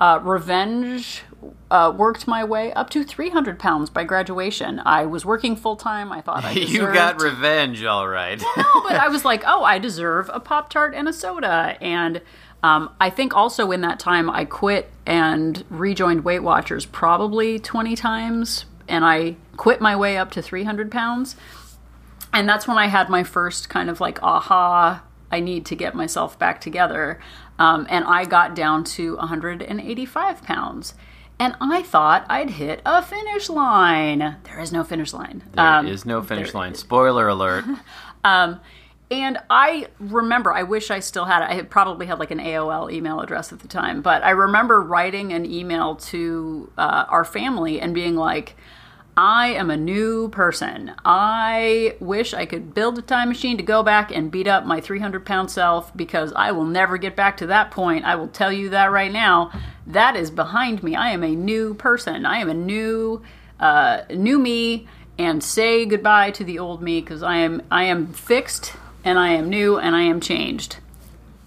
uh, 0.00 0.20
revenge 0.22 1.22
uh, 1.70 1.92
worked 1.96 2.26
my 2.26 2.42
way 2.44 2.72
up 2.72 2.90
to 2.90 3.04
300 3.04 3.58
pounds 3.58 3.90
by 3.90 4.04
graduation. 4.04 4.80
I 4.84 5.06
was 5.06 5.24
working 5.24 5.56
full 5.56 5.76
time. 5.76 6.10
I 6.10 6.20
thought 6.20 6.44
I 6.44 6.54
deserved. 6.54 6.72
you 6.72 6.80
got 6.92 7.20
revenge, 7.20 7.84
all 7.84 8.08
right. 8.08 8.40
no, 8.56 8.64
but 8.82 8.96
I 8.96 9.08
was 9.08 9.24
like, 9.24 9.42
oh, 9.46 9.62
I 9.62 9.78
deserve 9.78 10.30
a 10.32 10.40
Pop 10.40 10.70
Tart 10.70 10.94
and 10.94 11.08
a 11.08 11.12
soda. 11.12 11.76
And 11.80 12.20
um, 12.62 12.90
I 13.00 13.10
think 13.10 13.34
also 13.36 13.70
in 13.70 13.82
that 13.82 14.00
time, 14.00 14.28
I 14.28 14.44
quit 14.44 14.90
and 15.06 15.64
rejoined 15.70 16.24
Weight 16.24 16.40
Watchers 16.42 16.86
probably 16.86 17.58
20 17.58 17.94
times. 17.94 18.64
And 18.88 19.04
I 19.04 19.36
quit 19.56 19.80
my 19.80 19.94
way 19.94 20.16
up 20.16 20.30
to 20.32 20.42
300 20.42 20.90
pounds. 20.90 21.36
And 22.32 22.48
that's 22.48 22.66
when 22.66 22.78
I 22.78 22.86
had 22.86 23.08
my 23.08 23.22
first 23.22 23.68
kind 23.68 23.88
of 23.88 24.00
like, 24.00 24.22
aha, 24.22 25.02
I 25.30 25.40
need 25.40 25.66
to 25.66 25.74
get 25.76 25.94
myself 25.94 26.38
back 26.38 26.60
together. 26.60 27.20
Um, 27.58 27.86
and 27.90 28.04
I 28.04 28.24
got 28.24 28.54
down 28.54 28.84
to 28.84 29.16
185 29.16 30.42
pounds. 30.42 30.94
And 31.40 31.54
I 31.60 31.82
thought 31.82 32.26
I'd 32.28 32.50
hit 32.50 32.82
a 32.84 33.00
finish 33.02 33.48
line. 33.48 34.36
There 34.44 34.58
is 34.60 34.72
no 34.72 34.82
finish 34.82 35.12
line. 35.12 35.44
There 35.52 35.86
is 35.86 36.04
no 36.04 36.22
finish 36.22 36.52
line. 36.54 36.74
Spoiler 36.74 37.28
alert. 37.28 37.64
Um, 38.24 38.60
and 39.12 39.38
I 39.48 39.86
remember, 40.00 40.52
I 40.52 40.64
wish 40.64 40.90
I 40.90 40.98
still 40.98 41.24
had 41.24 41.42
it. 41.42 41.50
I 41.50 41.54
had 41.54 41.70
probably 41.70 42.06
had 42.06 42.18
like 42.18 42.32
an 42.32 42.40
AOL 42.40 42.92
email 42.92 43.20
address 43.20 43.52
at 43.52 43.60
the 43.60 43.68
time, 43.68 44.02
but 44.02 44.22
I 44.22 44.30
remember 44.30 44.82
writing 44.82 45.32
an 45.32 45.46
email 45.46 45.94
to 45.96 46.70
uh, 46.76 47.06
our 47.08 47.24
family 47.24 47.80
and 47.80 47.94
being 47.94 48.16
like, 48.16 48.56
I 49.18 49.48
am 49.48 49.68
a 49.68 49.76
new 49.76 50.28
person. 50.28 50.94
I 51.04 51.96
wish 51.98 52.34
I 52.34 52.46
could 52.46 52.72
build 52.72 53.00
a 53.00 53.02
time 53.02 53.30
machine 53.30 53.56
to 53.56 53.64
go 53.64 53.82
back 53.82 54.12
and 54.12 54.30
beat 54.30 54.46
up 54.46 54.64
my 54.64 54.80
300 54.80 55.26
pound 55.26 55.50
self 55.50 55.94
because 55.96 56.32
I 56.36 56.52
will 56.52 56.64
never 56.64 56.96
get 56.98 57.16
back 57.16 57.36
to 57.38 57.46
that 57.48 57.72
point. 57.72 58.04
I 58.04 58.14
will 58.14 58.28
tell 58.28 58.52
you 58.52 58.68
that 58.68 58.92
right 58.92 59.10
now. 59.10 59.50
That 59.88 60.14
is 60.14 60.30
behind 60.30 60.84
me. 60.84 60.94
I 60.94 61.10
am 61.10 61.24
a 61.24 61.34
new 61.34 61.74
person. 61.74 62.24
I 62.24 62.38
am 62.38 62.48
a 62.48 62.54
new, 62.54 63.20
uh, 63.58 64.02
new 64.14 64.38
me, 64.38 64.86
and 65.18 65.42
say 65.42 65.84
goodbye 65.84 66.30
to 66.30 66.44
the 66.44 66.60
old 66.60 66.80
me 66.80 67.00
because 67.00 67.24
I 67.24 67.38
am 67.38 67.62
I 67.72 67.84
am 67.84 68.12
fixed 68.12 68.74
and 69.02 69.18
I 69.18 69.30
am 69.30 69.50
new 69.50 69.78
and 69.78 69.96
I 69.96 70.02
am 70.02 70.20
changed. 70.20 70.76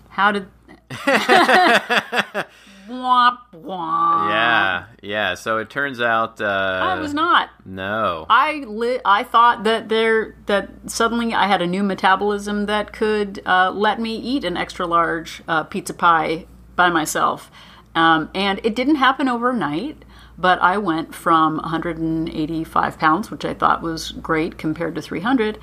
How 0.10 0.34
did? 0.34 0.48
womp 2.88 3.38
womp. 3.54 4.30
yeah, 4.30 4.86
yeah. 5.02 5.34
So 5.36 5.58
it 5.58 5.70
turns 5.70 6.02
out. 6.02 6.42
Uh, 6.42 6.80
I 6.84 7.00
was 7.00 7.14
not. 7.14 7.50
No. 7.66 8.26
I 8.30 8.64
li- 8.68 9.00
I 9.06 9.24
thought 9.24 9.64
that 9.64 9.90
there 9.90 10.36
that 10.48 10.70
suddenly 10.88 11.34
I 11.34 11.48
had 11.48 11.62
a 11.62 11.68
new 11.68 11.84
metabolism 11.84 12.66
that 12.66 12.94
could 12.94 13.42
uh, 13.46 13.72
let 13.72 14.00
me 14.00 14.16
eat 14.16 14.44
an 14.44 14.58
extra 14.58 14.86
large 14.86 15.42
uh, 15.48 15.64
pizza 15.64 15.94
pie 15.94 16.46
by 16.76 16.90
myself, 16.90 17.52
um, 17.96 18.30
and 18.34 18.60
it 18.64 18.76
didn't 18.76 18.96
happen 18.96 19.28
overnight. 19.28 20.04
But 20.38 20.60
I 20.60 20.78
went 20.80 21.14
from 21.14 21.58
185 21.58 22.98
pounds, 22.98 23.30
which 23.30 23.46
I 23.46 23.54
thought 23.54 23.84
was 23.84 24.12
great 24.12 24.58
compared 24.58 24.96
to 24.96 25.02
300. 25.02 25.60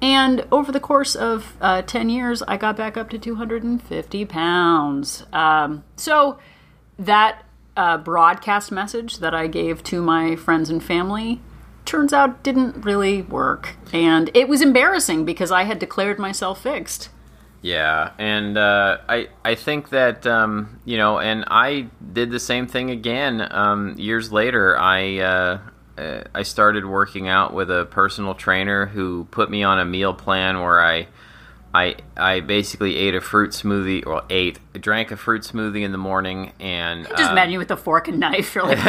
And 0.00 0.46
over 0.52 0.70
the 0.70 0.80
course 0.80 1.16
of 1.16 1.56
uh, 1.60 1.82
10 1.82 2.08
years, 2.08 2.42
I 2.42 2.56
got 2.56 2.76
back 2.76 2.96
up 2.96 3.10
to 3.10 3.18
250 3.18 4.24
pounds. 4.26 5.24
Um, 5.32 5.84
so 5.96 6.38
that 6.98 7.44
uh, 7.76 7.98
broadcast 7.98 8.70
message 8.70 9.18
that 9.18 9.34
I 9.34 9.46
gave 9.46 9.82
to 9.84 10.02
my 10.02 10.36
friends 10.36 10.70
and 10.70 10.82
family 10.82 11.40
turns 11.84 12.12
out 12.12 12.42
didn't 12.42 12.84
really 12.84 13.22
work. 13.22 13.76
And 13.92 14.30
it 14.34 14.48
was 14.48 14.60
embarrassing 14.60 15.24
because 15.24 15.50
I 15.50 15.64
had 15.64 15.78
declared 15.78 16.18
myself 16.18 16.62
fixed. 16.62 17.08
Yeah, 17.60 18.12
and 18.18 18.56
uh, 18.56 18.98
I 19.08 19.28
I 19.44 19.56
think 19.56 19.88
that 19.88 20.24
um, 20.28 20.80
you 20.84 20.96
know, 20.96 21.18
and 21.18 21.44
I 21.48 21.88
did 22.12 22.30
the 22.30 22.38
same 22.38 22.68
thing 22.68 22.90
again 22.90 23.46
um, 23.50 23.94
years 23.98 24.30
later. 24.30 24.78
I 24.78 25.18
uh, 25.18 25.58
uh, 25.98 26.24
I 26.34 26.44
started 26.44 26.86
working 26.86 27.28
out 27.28 27.52
with 27.52 27.70
a 27.70 27.84
personal 27.86 28.34
trainer 28.34 28.86
who 28.86 29.26
put 29.30 29.50
me 29.50 29.62
on 29.62 29.78
a 29.78 29.84
meal 29.84 30.14
plan 30.14 30.60
where 30.60 30.80
I. 30.80 31.08
I, 31.74 31.96
I 32.16 32.40
basically 32.40 32.96
ate 32.96 33.14
a 33.14 33.20
fruit 33.20 33.50
smoothie, 33.50 34.06
or 34.06 34.22
ate, 34.30 34.58
drank 34.72 35.10
a 35.10 35.18
fruit 35.18 35.42
smoothie 35.42 35.82
in 35.82 35.92
the 35.92 35.98
morning, 35.98 36.52
and 36.58 37.06
Just 37.06 37.24
um, 37.24 37.32
imagine 37.32 37.52
you 37.52 37.58
with 37.58 37.70
a 37.70 37.76
fork 37.76 38.08
and 38.08 38.18
knife. 38.18 38.54
You're 38.54 38.64
like, 38.64 38.78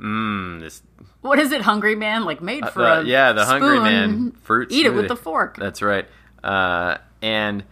mm, 0.00 0.60
this 0.60 0.82
what 1.24 1.38
is 1.38 1.52
it, 1.52 1.62
Hungry 1.62 1.96
Man? 1.96 2.26
Like 2.26 2.42
made 2.42 2.68
for 2.68 2.82
the- 2.82 3.00
a 3.00 3.04
yeah, 3.04 3.32
the 3.32 3.46
Hungry. 3.46 3.80
Man 3.80 4.32
fruit. 4.42 4.70
Eat 4.70 4.86
it 4.86 4.90
with 4.90 5.06
smoothie. 5.06 5.08
the 5.08 5.16
fork. 5.16 5.56
That's 5.56 5.80
right. 5.80 6.06
Uh, 6.42 6.98
and 7.22 7.64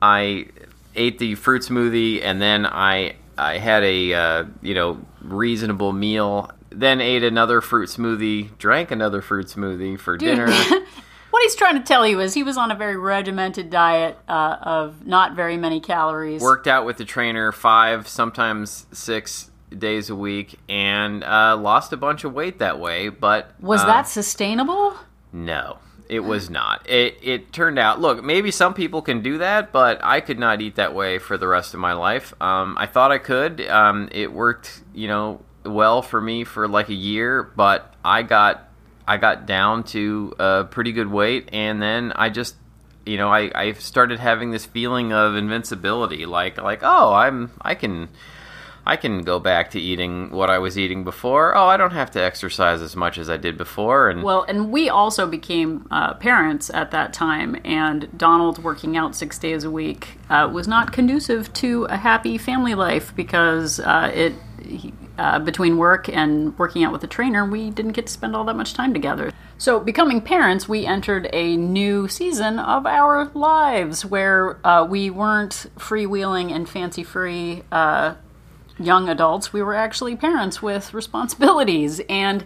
I 0.00 0.46
ate 0.94 1.18
the 1.18 1.34
fruit 1.34 1.62
smoothie, 1.62 2.22
and 2.22 2.40
then 2.40 2.64
I 2.64 3.16
I 3.36 3.58
had 3.58 3.82
a 3.82 4.14
uh, 4.14 4.44
you 4.62 4.74
know 4.74 4.98
reasonable 5.20 5.92
meal. 5.92 6.50
Then 6.76 7.00
ate 7.00 7.24
another 7.24 7.60
fruit 7.60 7.88
smoothie, 7.88 8.56
drank 8.58 8.90
another 8.90 9.22
fruit 9.22 9.46
smoothie 9.46 9.98
for 9.98 10.16
dinner. 10.16 10.48
What 11.30 11.42
he's 11.42 11.54
trying 11.54 11.74
to 11.74 11.82
tell 11.82 12.06
you 12.06 12.20
is 12.20 12.32
he 12.32 12.42
was 12.42 12.56
on 12.56 12.70
a 12.70 12.74
very 12.74 12.96
regimented 12.96 13.68
diet 13.68 14.16
uh, 14.26 14.56
of 14.62 15.06
not 15.06 15.36
very 15.36 15.58
many 15.58 15.80
calories. 15.80 16.40
Worked 16.40 16.66
out 16.66 16.86
with 16.86 16.96
the 16.96 17.04
trainer 17.04 17.52
five, 17.52 18.08
sometimes 18.08 18.86
six 18.90 19.50
days 19.76 20.08
a 20.08 20.16
week, 20.16 20.58
and 20.66 21.22
uh, 21.22 21.54
lost 21.58 21.92
a 21.92 21.98
bunch 21.98 22.24
of 22.24 22.32
weight 22.32 22.58
that 22.60 22.78
way. 22.78 23.10
But 23.10 23.52
Was 23.60 23.82
uh, 23.82 23.86
that 23.86 24.08
sustainable? 24.08 24.96
No, 25.30 25.76
it 26.08 26.20
was 26.20 26.48
not. 26.48 26.88
It 26.88 27.18
it 27.22 27.52
turned 27.52 27.78
out. 27.78 28.00
Look, 28.00 28.24
maybe 28.24 28.50
some 28.50 28.72
people 28.72 29.02
can 29.02 29.20
do 29.20 29.36
that, 29.36 29.72
but 29.72 30.02
I 30.02 30.22
could 30.22 30.38
not 30.38 30.62
eat 30.62 30.76
that 30.76 30.94
way 30.94 31.18
for 31.18 31.36
the 31.36 31.48
rest 31.48 31.74
of 31.74 31.80
my 31.80 31.92
life. 31.92 32.32
Um, 32.40 32.76
I 32.78 32.86
thought 32.86 33.12
I 33.12 33.18
could. 33.18 33.60
Um, 33.68 34.08
it 34.10 34.32
worked, 34.32 34.82
you 34.94 35.08
know, 35.08 35.42
well 35.66 36.02
for 36.02 36.20
me 36.20 36.44
for 36.44 36.68
like 36.68 36.88
a 36.88 36.94
year, 36.94 37.42
but 37.42 37.94
I 38.04 38.22
got 38.22 38.68
I 39.06 39.16
got 39.16 39.46
down 39.46 39.84
to 39.84 40.34
a 40.38 40.64
pretty 40.64 40.92
good 40.92 41.10
weight, 41.10 41.48
and 41.52 41.80
then 41.80 42.12
I 42.14 42.30
just. 42.30 42.56
You 43.08 43.18
know, 43.18 43.32
I, 43.32 43.52
I 43.54 43.72
started 43.74 44.18
having 44.18 44.50
this 44.50 44.66
feeling 44.66 45.12
of 45.12 45.36
invincibility, 45.36 46.26
like 46.26 46.60
like 46.60 46.80
oh, 46.82 47.12
I'm 47.12 47.52
I 47.62 47.76
can 47.76 48.08
I 48.86 48.96
can 48.96 49.22
go 49.22 49.40
back 49.40 49.72
to 49.72 49.80
eating 49.80 50.30
what 50.30 50.48
I 50.48 50.58
was 50.58 50.78
eating 50.78 51.02
before. 51.02 51.56
Oh, 51.56 51.66
I 51.66 51.76
don't 51.76 51.90
have 51.92 52.12
to 52.12 52.22
exercise 52.22 52.80
as 52.80 52.94
much 52.94 53.18
as 53.18 53.28
I 53.28 53.36
did 53.36 53.58
before. 53.58 54.08
And 54.08 54.22
Well, 54.22 54.44
and 54.44 54.70
we 54.70 54.88
also 54.88 55.26
became 55.26 55.88
uh, 55.90 56.14
parents 56.14 56.70
at 56.70 56.92
that 56.92 57.12
time, 57.12 57.60
and 57.64 58.08
Donald 58.16 58.62
working 58.62 58.96
out 58.96 59.16
six 59.16 59.40
days 59.40 59.64
a 59.64 59.70
week 59.72 60.20
uh, 60.30 60.48
was 60.52 60.68
not 60.68 60.92
conducive 60.92 61.52
to 61.54 61.84
a 61.86 61.96
happy 61.96 62.38
family 62.38 62.76
life 62.76 63.14
because 63.16 63.80
uh, 63.80 64.12
it. 64.14 64.34
He, 64.64 64.94
uh, 65.18 65.38
between 65.38 65.78
work 65.78 66.08
and 66.08 66.58
working 66.58 66.84
out 66.84 66.92
with 66.92 67.02
a 67.04 67.06
trainer, 67.06 67.44
we 67.44 67.70
didn't 67.70 67.92
get 67.92 68.06
to 68.06 68.12
spend 68.12 68.36
all 68.36 68.44
that 68.44 68.56
much 68.56 68.74
time 68.74 68.92
together. 68.92 69.32
So, 69.58 69.80
becoming 69.80 70.20
parents, 70.20 70.68
we 70.68 70.84
entered 70.84 71.28
a 71.32 71.56
new 71.56 72.08
season 72.08 72.58
of 72.58 72.84
our 72.86 73.30
lives 73.32 74.04
where 74.04 74.58
uh, 74.66 74.84
we 74.84 75.08
weren't 75.08 75.66
freewheeling 75.78 76.52
and 76.52 76.68
fancy 76.68 77.02
free 77.02 77.62
uh, 77.72 78.16
young 78.78 79.08
adults. 79.08 79.52
We 79.52 79.62
were 79.62 79.74
actually 79.74 80.16
parents 80.16 80.60
with 80.60 80.92
responsibilities. 80.92 82.00
And 82.08 82.44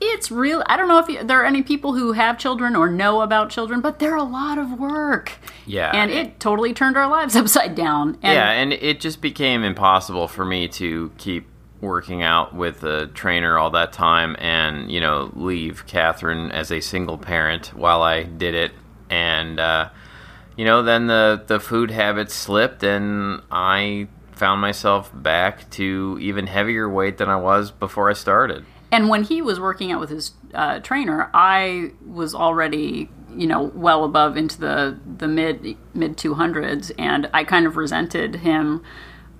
it's 0.00 0.30
real. 0.30 0.62
I 0.66 0.76
don't 0.76 0.88
know 0.88 0.98
if 0.98 1.08
you, 1.08 1.22
there 1.24 1.40
are 1.40 1.44
any 1.44 1.62
people 1.62 1.94
who 1.94 2.12
have 2.12 2.38
children 2.38 2.76
or 2.76 2.90
know 2.90 3.20
about 3.20 3.50
children, 3.50 3.80
but 3.80 3.98
they're 3.98 4.16
a 4.16 4.24
lot 4.24 4.58
of 4.58 4.78
work. 4.78 5.32
Yeah. 5.66 5.90
And 5.94 6.10
it 6.10 6.40
totally 6.40 6.72
turned 6.72 6.96
our 6.96 7.08
lives 7.08 7.36
upside 7.36 7.74
down. 7.74 8.18
And 8.22 8.34
yeah, 8.34 8.50
and 8.50 8.72
it 8.72 9.00
just 9.00 9.20
became 9.20 9.62
impossible 9.62 10.28
for 10.28 10.44
me 10.44 10.68
to 10.68 11.12
keep 11.18 11.46
working 11.80 12.22
out 12.22 12.54
with 12.54 12.82
a 12.82 13.06
trainer 13.08 13.58
all 13.58 13.70
that 13.70 13.92
time 13.92 14.36
and, 14.38 14.90
you 14.90 15.00
know, 15.00 15.30
leave 15.34 15.86
Katherine 15.86 16.50
as 16.50 16.70
a 16.70 16.80
single 16.80 17.18
parent 17.18 17.68
while 17.74 18.02
I 18.02 18.22
did 18.22 18.54
it. 18.54 18.72
And, 19.10 19.60
uh, 19.60 19.90
you 20.56 20.64
know, 20.64 20.82
then 20.82 21.06
the, 21.08 21.42
the 21.46 21.60
food 21.60 21.90
habits 21.90 22.34
slipped 22.34 22.82
and 22.82 23.42
I 23.50 24.08
found 24.32 24.60
myself 24.60 25.10
back 25.14 25.68
to 25.70 26.18
even 26.20 26.46
heavier 26.46 26.88
weight 26.88 27.18
than 27.18 27.28
I 27.28 27.36
was 27.36 27.70
before 27.70 28.10
I 28.10 28.14
started. 28.14 28.64
And 28.90 29.08
when 29.08 29.24
he 29.24 29.42
was 29.42 29.58
working 29.58 29.90
out 29.90 30.00
with 30.00 30.10
his 30.10 30.32
uh, 30.52 30.78
trainer, 30.80 31.30
I 31.34 31.92
was 32.06 32.34
already, 32.34 33.10
you 33.34 33.46
know, 33.46 33.62
well 33.74 34.04
above 34.04 34.36
into 34.36 34.60
the 34.60 34.98
the 35.18 35.26
mid 35.26 35.76
mid 35.94 36.16
two 36.16 36.34
hundreds, 36.34 36.92
and 36.96 37.28
I 37.34 37.42
kind 37.42 37.66
of 37.66 37.76
resented 37.76 38.36
him 38.36 38.84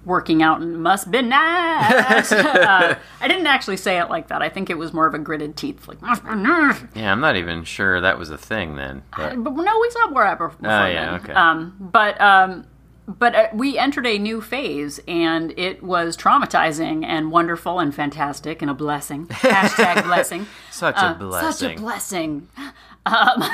working 0.04 0.42
out 0.42 0.61
and 0.61 0.82
must 0.82 1.11
be 1.11 1.23
nice. 1.23 2.30
uh, 2.32 2.99
I 3.20 3.28
didn't 3.28 3.46
actually 3.46 3.76
say 3.78 3.99
it 3.99 4.08
like 4.11 4.28
that. 4.28 4.42
I 4.42 4.49
think 4.49 4.70
it 4.70 4.78
was 4.78 4.92
more 4.92 5.06
of 5.06 5.14
a 5.14 5.18
gritted 5.18 5.56
teeth, 5.56 5.88
like 5.88 6.00
must 6.02 6.25
be 6.25 6.34
nice. 6.34 6.82
Yeah, 6.94 7.12
I'm 7.12 7.20
not 7.20 7.37
even 7.37 7.64
sure 7.64 8.00
that 8.00 8.18
was 8.18 8.30
a 8.30 8.38
thing 8.38 8.76
then. 8.76 9.02
But 9.16 9.42
But 9.42 9.50
no, 9.54 9.78
we 9.80 9.90
saw 9.90 10.08
more 10.11 10.30
before 10.37 10.50
Oh, 10.62 10.87
yeah, 10.87 11.11
then. 11.11 11.14
okay. 11.20 11.32
Um, 11.32 11.76
but 11.80 12.20
um, 12.20 12.66
but 13.06 13.34
uh, 13.34 13.49
we 13.52 13.76
entered 13.76 14.06
a 14.06 14.18
new 14.18 14.40
phase, 14.40 14.99
and 15.06 15.52
it 15.58 15.82
was 15.82 16.16
traumatizing 16.16 17.04
and 17.04 17.30
wonderful 17.30 17.78
and 17.78 17.94
fantastic 17.94 18.62
and 18.62 18.70
a 18.70 18.75
blessing. 18.75 19.26
Hashtag 19.28 20.04
blessing. 20.04 20.46
such 20.70 20.96
a 20.96 21.04
Uh, 21.06 21.14
blessing. 21.14 21.52
Such 21.52 21.76
a 21.78 21.80
blessing. 21.80 22.49
Um, 23.06 23.44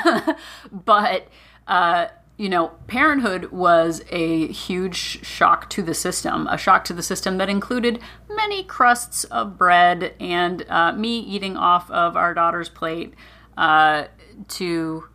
but, 0.71 1.27
uh, 1.67 2.05
you 2.41 2.49
know, 2.49 2.69
parenthood 2.87 3.51
was 3.51 4.01
a 4.09 4.47
huge 4.47 5.23
shock 5.23 5.69
to 5.69 5.83
the 5.83 5.93
system, 5.93 6.47
a 6.47 6.57
shock 6.57 6.83
to 6.85 6.91
the 6.91 7.03
system 7.03 7.37
that 7.37 7.49
included 7.49 7.99
many 8.29 8.63
crusts 8.63 9.25
of 9.25 9.59
bread 9.59 10.15
and 10.19 10.65
uh, 10.67 10.91
me 10.91 11.19
eating 11.19 11.55
off 11.55 11.91
of 11.91 12.17
our 12.17 12.33
daughter's 12.33 12.67
plate 12.67 13.13
uh, 13.57 14.05
to 14.47 15.07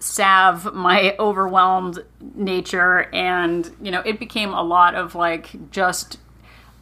salve 0.00 0.74
my 0.74 1.14
overwhelmed 1.20 2.04
nature. 2.34 3.14
And, 3.14 3.70
you 3.80 3.92
know, 3.92 4.00
it 4.00 4.18
became 4.18 4.52
a 4.52 4.62
lot 4.62 4.96
of 4.96 5.14
like 5.14 5.70
just. 5.70 6.18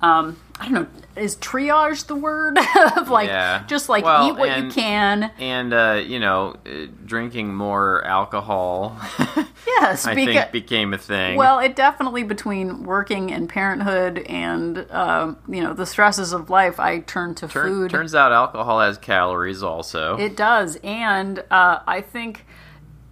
Um, 0.04 0.38
I 0.60 0.64
don't 0.68 0.72
know. 0.74 0.86
Is 1.16 1.36
triage 1.36 2.06
the 2.06 2.16
word 2.16 2.58
of 2.96 3.08
like 3.08 3.28
Yeah. 3.28 3.64
just 3.68 3.88
like 3.88 4.04
Well, 4.04 4.28
eat 4.28 4.36
what 4.36 4.58
you 4.62 4.68
can? 4.70 5.30
and 5.38 5.72
uh, 5.72 6.02
you 6.04 6.18
know, 6.18 6.56
uh, 6.66 6.86
drinking 7.04 7.54
more 7.54 8.04
alcohol, 8.04 8.96
Yes, 9.66 10.06
I 10.06 10.14
because 10.14 10.34
think 10.34 10.52
became 10.52 10.92
a 10.92 10.98
thing. 10.98 11.36
well, 11.36 11.58
it 11.60 11.74
definitely 11.76 12.22
between 12.24 12.82
working 12.84 13.32
and 13.32 13.48
parenthood 13.48 14.18
and 14.28 14.86
um, 14.90 15.36
you 15.48 15.62
know 15.62 15.72
the 15.72 15.86
stresses 15.86 16.32
of 16.32 16.50
life, 16.50 16.78
I 16.80 17.00
turned 17.00 17.36
to 17.38 17.48
Turn- 17.48 17.68
food. 17.68 17.90
turns 17.90 18.14
out 18.14 18.32
alcohol 18.32 18.80
has 18.80 18.98
calories 18.98 19.62
also. 19.62 20.16
It 20.18 20.36
does, 20.36 20.76
and 20.84 21.44
uh, 21.50 21.78
I 21.86 22.00
think 22.00 22.44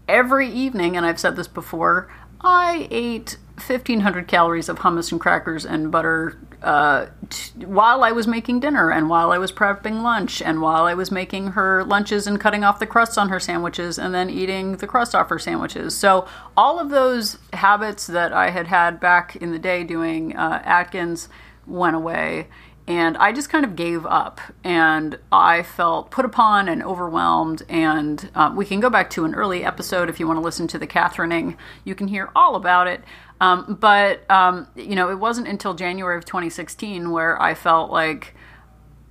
every 0.09 0.49
evening, 0.51 0.97
and 0.97 1.07
I've 1.07 1.21
said 1.21 1.37
this 1.37 1.49
before, 1.49 2.13
I 2.41 2.89
ate 2.91 3.39
fifteen 3.59 4.01
hundred 4.01 4.27
calories 4.29 4.69
of 4.69 4.81
hummus 4.81 5.13
and 5.13 5.21
crackers 5.21 5.65
and 5.65 5.91
butter 5.93 6.37
uh, 6.63 7.07
t- 7.29 7.65
while 7.65 8.05
I 8.05 8.13
was 8.13 8.27
making 8.27 8.61
dinner, 8.61 8.91
and 8.91 9.09
while 9.09 9.33
I 9.33 9.39
was 9.39 9.51
prepping 9.51 10.03
lunch, 10.03 10.41
and 10.41 10.61
while 10.61 10.85
I 10.85 10.95
was 10.95 11.11
making 11.11 11.49
her 11.49 11.85
lunches 11.85 12.27
and 12.27 12.41
cutting 12.41 12.65
off 12.65 12.79
the 12.79 12.87
crusts 12.87 13.19
on 13.19 13.29
her 13.29 13.41
sandwiches, 13.41 13.99
and 13.99 14.15
then 14.15 14.31
eating 14.31 14.77
the 14.77 14.87
crust 14.87 15.15
off 15.15 15.29
her 15.29 15.39
sandwiches. 15.39 15.97
So 15.97 16.27
all 16.57 16.79
of 16.79 16.91
those 16.91 17.39
habits 17.53 18.07
that 18.07 18.33
I 18.33 18.51
had 18.51 18.69
had 18.69 19.01
back 19.01 19.37
in 19.37 19.53
the 19.53 19.59
day 19.59 19.85
doing 19.85 20.37
uh, 20.37 20.63
Atkins 20.65 21.29
went 21.67 21.97
away 21.97 22.49
and 22.87 23.17
I 23.17 23.33
just 23.33 23.49
kind 23.49 23.65
of 23.65 23.77
gave 23.77 24.05
up, 24.07 24.41
and 24.65 25.19
I 25.31 25.63
felt 25.63 26.11
put 26.11 26.25
upon 26.25 26.69
and 26.69 26.83
overwhelmed. 26.83 27.63
And 27.69 28.29
uh, 28.35 28.53
we 28.55 28.65
can 28.65 28.81
go 28.81 28.91
back 28.91 29.09
to 29.11 29.25
an 29.25 29.35
early 29.35 29.65
episode 29.65 30.09
if 30.09 30.19
you 30.19 30.27
want 30.27 30.39
to 30.39 30.43
listen 30.43 30.67
to 30.69 30.79
the 30.79 30.87
Catherineing. 30.87 31.57
You 31.85 31.95
can 31.95 32.09
hear 32.09 32.31
all 32.35 32.57
about 32.57 32.89
it. 32.89 33.03
Um, 33.41 33.77
but 33.81 34.29
um, 34.31 34.67
you 34.75 34.97
know, 34.97 35.11
it 35.11 35.19
wasn't 35.19 35.49
until 35.49 35.75
January 35.75 36.17
of 36.17 36.25
2016 36.25 37.11
where 37.11 37.41
I 37.41 37.55
felt 37.55 37.91
like, 37.91 38.35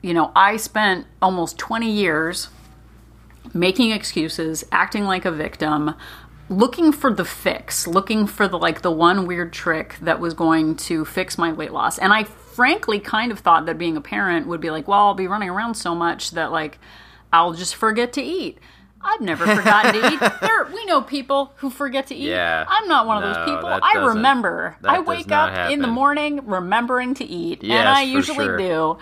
you 0.01 0.13
know, 0.13 0.31
I 0.35 0.57
spent 0.57 1.05
almost 1.21 1.57
20 1.57 1.89
years 1.89 2.49
making 3.53 3.91
excuses, 3.91 4.65
acting 4.71 5.05
like 5.05 5.25
a 5.25 5.31
victim, 5.31 5.95
looking 6.49 6.91
for 6.91 7.13
the 7.13 7.25
fix, 7.25 7.87
looking 7.87 8.27
for 8.27 8.47
the 8.47 8.57
like 8.57 8.81
the 8.81 8.91
one 8.91 9.25
weird 9.25 9.53
trick 9.53 9.95
that 10.01 10.19
was 10.19 10.33
going 10.33 10.75
to 10.75 11.05
fix 11.05 11.37
my 11.37 11.51
weight 11.51 11.71
loss. 11.71 11.97
And 11.97 12.13
I 12.13 12.25
frankly 12.61 12.99
kind 12.99 13.31
of 13.31 13.39
thought 13.39 13.65
that 13.65 13.79
being 13.79 13.97
a 13.97 14.01
parent 14.01 14.45
would 14.45 14.61
be 14.61 14.69
like, 14.69 14.87
well, 14.87 14.99
I'll 14.99 15.13
be 15.15 15.25
running 15.25 15.49
around 15.49 15.73
so 15.73 15.95
much 15.95 16.29
that 16.31 16.51
like 16.51 16.77
I'll 17.33 17.53
just 17.53 17.75
forget 17.75 18.13
to 18.13 18.21
eat. 18.21 18.59
I've 19.03 19.19
never 19.19 19.47
forgotten 19.55 19.99
to 19.99 20.13
eat. 20.13 20.19
There, 20.41 20.65
we 20.71 20.85
know 20.85 21.01
people 21.01 21.53
who 21.55 21.71
forget 21.71 22.05
to 22.07 22.15
eat. 22.15 22.27
Yeah. 22.27 22.63
I'm 22.67 22.87
not 22.87 23.07
one 23.07 23.17
of 23.17 23.23
those 23.23 23.43
people. 23.45 23.67
I 23.67 23.93
remember. 24.09 24.77
I 24.83 24.99
wake 24.99 25.31
up 25.31 25.71
in 25.71 25.81
the 25.81 25.87
morning 25.87 26.45
remembering 26.45 27.15
to 27.15 27.25
eat, 27.25 27.63
and 27.63 27.89
I 27.89 28.03
usually 28.03 28.45
sure. 28.45 28.57
do. 28.57 28.97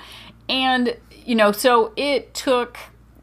And 0.48 0.96
you 1.26 1.36
know, 1.36 1.52
so 1.52 1.92
it 1.98 2.34
took 2.34 2.78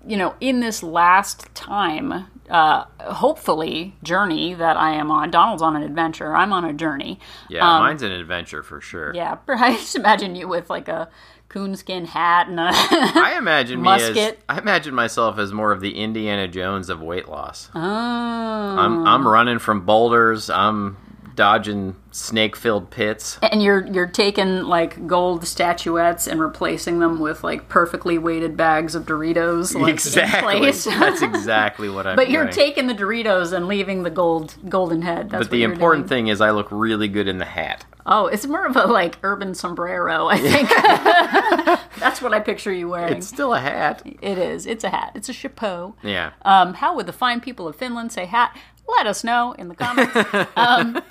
you 0.07 0.19
know 0.19 0.35
in 0.39 0.61
this 0.61 0.83
last 0.83 1.47
time 1.55 2.27
uh 2.51 2.85
hopefully 3.01 3.95
journey 4.03 4.55
that 4.55 4.77
i 4.77 4.93
am 4.93 5.11
on 5.11 5.31
donald's 5.31 5.63
on 5.63 5.77
an 5.77 5.83
adventure 5.83 6.35
i'm 6.35 6.53
on 6.53 6.65
a 6.65 6.73
journey 6.73 7.19
yeah, 7.49 7.67
um, 7.67 7.83
mine's 7.83 8.03
an 8.03 8.13
adventure 8.13 8.63
for 8.63 8.81
sure. 8.81 9.15
yeah 9.15 9.37
i 9.49 9.73
just 9.73 9.97
imagine 9.97 10.35
you 10.35 10.47
with 10.47 10.71
like 10.71 10.89
a 10.89 11.09
coonskin 11.49 12.07
hat 12.07 12.49
and 12.49 12.59
a 12.59 12.67
I 12.73 13.37
imagine 13.39 13.81
me 13.81 13.89
as 13.89 14.09
Musket. 14.09 14.43
I 14.49 14.59
imagine 14.59 14.95
myself 14.95 15.39
as 15.39 15.53
more 15.53 15.71
of 15.71 15.81
the 15.81 15.97
Indiana 15.97 16.49
Jones 16.49 16.89
of 16.89 17.01
weight 17.01 17.29
loss. 17.29 17.71
oh 17.75 17.81
I'm 17.81 19.07
I'm 19.07 19.27
running 19.27 19.59
from 19.59 19.87
boulders. 19.87 20.51
I'm 20.51 20.97
dodging 21.37 21.95
snake-filled 22.11 22.91
pits. 22.91 23.39
and 23.43 23.63
you're 23.63 23.87
you're 23.87 24.07
taking 24.07 24.63
like 24.63 25.07
gold 25.07 25.47
statuettes 25.47 26.27
and 26.27 26.41
replacing 26.41 26.99
them 26.99 27.21
with 27.21 27.45
like 27.45 27.69
perfectly 27.69 28.17
weighted 28.19 28.57
bags 28.57 28.95
of 28.95 29.05
doritos 29.05 29.75
like, 29.75 29.83
in 29.83 29.89
exactly. 29.91 30.59
place. 30.59 30.85
That's 30.87 31.23
exactly 31.23 31.89
what 31.89 32.07
I'm 32.09 32.17
but 32.17 32.31
you're 32.31 32.45
doing. 32.45 32.55
taking 32.55 32.87
the 32.87 32.95
doritos 32.95 33.53
and 33.53 33.69
leaving 33.69 34.03
the 34.03 34.11
gold 34.11 34.55
golden 34.69 35.03
head 35.03 35.31
that's 35.31 35.45
but 35.45 35.51
the 35.51 35.63
important 35.63 36.09
doing. 36.09 36.25
thing 36.25 36.29
is 36.29 36.41
I 36.41 36.51
look 36.51 36.69
really 36.71 37.09
good 37.09 37.29
in 37.29 37.39
the 37.39 37.45
hat. 37.45 37.85
Oh, 38.09 38.27
it's 38.27 38.47
more 38.47 38.65
of 38.65 38.77
a 38.77 38.85
like 38.85 39.19
urban 39.23 39.53
sombrero, 39.55 40.29
I 40.29 40.39
think. 40.39 40.69
That's 41.99 42.23
what 42.23 42.33
I 42.33 42.39
picture 42.39 42.73
you 42.73 42.89
wearing. 42.89 43.17
It's 43.19 43.27
still 43.27 43.53
a 43.53 43.59
hat. 43.59 44.03
It 44.23 44.39
is. 44.39 44.65
It's 44.65 44.85
a 44.85 44.91
hat. 44.91 45.11
It's 45.17 45.29
a 45.29 45.33
chapeau. 45.33 45.97
Yeah. 46.05 46.31
Um, 46.43 46.75
how 46.75 46.95
would 46.95 47.07
the 47.07 47.13
fine 47.13 47.41
people 47.41 47.67
of 47.67 47.75
Finland 47.75 48.13
say 48.13 48.27
hat? 48.27 48.57
Let 48.89 49.07
us 49.07 49.25
know 49.25 49.53
in 49.53 49.69
the 49.69 49.75
comments. 49.77 50.51
um, 50.57 51.03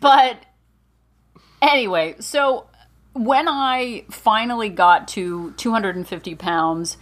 but 0.00 0.38
anyway, 1.62 2.16
so 2.20 2.66
when 3.12 3.48
I 3.48 4.04
finally 4.10 4.68
got 4.68 5.08
to 5.08 5.52
250 5.52 6.34
pounds 6.36 6.96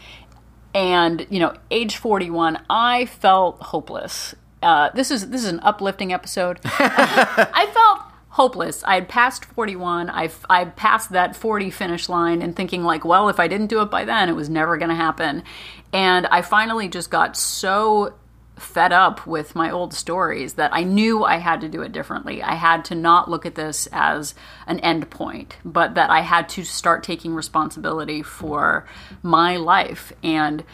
and, 0.74 1.26
you 1.30 1.38
know, 1.38 1.54
age 1.70 1.96
41, 1.96 2.64
I 2.68 3.06
felt 3.06 3.60
hopeless. 3.62 4.34
Uh, 4.62 4.90
this 4.94 5.10
is 5.10 5.30
this 5.30 5.42
is 5.42 5.48
an 5.48 5.60
uplifting 5.60 6.12
episode. 6.12 6.58
I 6.64 7.68
felt 7.72 8.12
hopeless. 8.30 8.82
I 8.84 8.94
had 8.94 9.08
passed 9.08 9.44
41. 9.44 10.10
I 10.10 10.30
I 10.50 10.64
passed 10.64 11.10
that 11.10 11.36
40 11.36 11.70
finish 11.70 12.08
line 12.08 12.42
and 12.42 12.56
thinking 12.56 12.82
like, 12.82 13.04
well, 13.04 13.28
if 13.28 13.38
I 13.38 13.46
didn't 13.46 13.68
do 13.68 13.82
it 13.82 13.90
by 13.90 14.04
then, 14.04 14.28
it 14.28 14.34
was 14.34 14.48
never 14.48 14.76
going 14.76 14.88
to 14.88 14.96
happen. 14.96 15.44
And 15.92 16.26
I 16.26 16.42
finally 16.42 16.88
just 16.88 17.10
got 17.10 17.36
so 17.36 18.14
fed 18.58 18.92
up 18.92 19.26
with 19.26 19.54
my 19.54 19.70
old 19.70 19.94
stories 19.94 20.54
that 20.54 20.72
I 20.74 20.82
knew 20.82 21.24
I 21.24 21.36
had 21.36 21.60
to 21.62 21.68
do 21.68 21.82
it 21.82 21.92
differently. 21.92 22.42
I 22.42 22.54
had 22.54 22.84
to 22.86 22.94
not 22.94 23.30
look 23.30 23.46
at 23.46 23.54
this 23.54 23.88
as 23.92 24.34
an 24.66 24.80
end 24.80 25.10
point, 25.10 25.56
but 25.64 25.94
that 25.94 26.10
I 26.10 26.20
had 26.20 26.48
to 26.50 26.64
start 26.64 27.02
taking 27.02 27.34
responsibility 27.34 28.22
for 28.22 28.86
my 29.22 29.56
life. 29.56 30.12
And, 30.22 30.64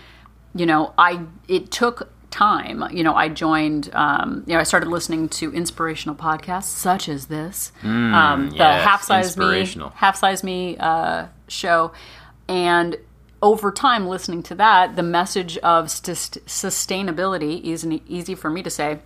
you 0.55 0.66
know, 0.66 0.94
I, 0.99 1.20
it 1.49 1.70
took 1.70 2.11
time. 2.31 2.85
You 2.90 3.05
know, 3.05 3.14
I 3.14 3.29
joined, 3.29 3.90
um, 3.94 4.42
you 4.47 4.55
know, 4.55 4.61
I 4.61 4.64
started 4.64 4.88
listening 4.88 5.29
to 5.31 5.53
inspirational 5.53 6.16
podcasts 6.16 6.64
such 6.64 7.09
as 7.09 7.27
this, 7.27 7.70
um, 7.83 8.51
the 8.51 8.57
Mm, 8.57 8.59
yes, 8.59 8.85
Half 8.85 9.03
Size 9.05 9.37
Me. 9.37 9.77
Half 9.94 10.16
Size 10.16 10.42
Me 10.42 10.77
uh, 10.79 11.27
show. 11.47 11.92
And 12.49 12.97
over 13.44 13.70
time, 13.70 14.09
listening 14.09 14.42
to 14.42 14.54
that, 14.54 14.96
the 14.96 15.02
message 15.02 15.59
of 15.59 15.90
st- 15.90 16.42
sustainability 16.46 17.62
is 17.62 17.87
easy 18.09 18.35
for 18.35 18.48
me 18.48 18.62
to 18.62 18.70
say. 18.70 19.00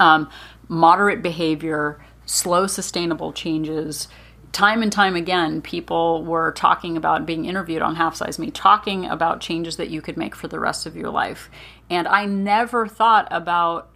Um, 0.00 0.30
moderate 0.68 1.22
behavior, 1.22 2.02
slow, 2.24 2.66
sustainable 2.66 3.30
changes. 3.30 4.08
Time 4.52 4.82
and 4.82 4.90
time 4.90 5.16
again, 5.16 5.60
people 5.60 6.24
were 6.24 6.52
talking 6.52 6.96
about 6.96 7.26
being 7.26 7.44
interviewed 7.44 7.82
on 7.82 7.96
Half 7.96 8.16
Size 8.16 8.38
Me, 8.38 8.50
talking 8.50 9.04
about 9.04 9.42
changes 9.42 9.76
that 9.76 9.90
you 9.90 10.00
could 10.00 10.16
make 10.16 10.34
for 10.34 10.48
the 10.48 10.58
rest 10.58 10.86
of 10.86 10.96
your 10.96 11.10
life. 11.10 11.50
And 11.90 12.08
I 12.08 12.24
never 12.24 12.88
thought 12.88 13.28
about 13.30 13.90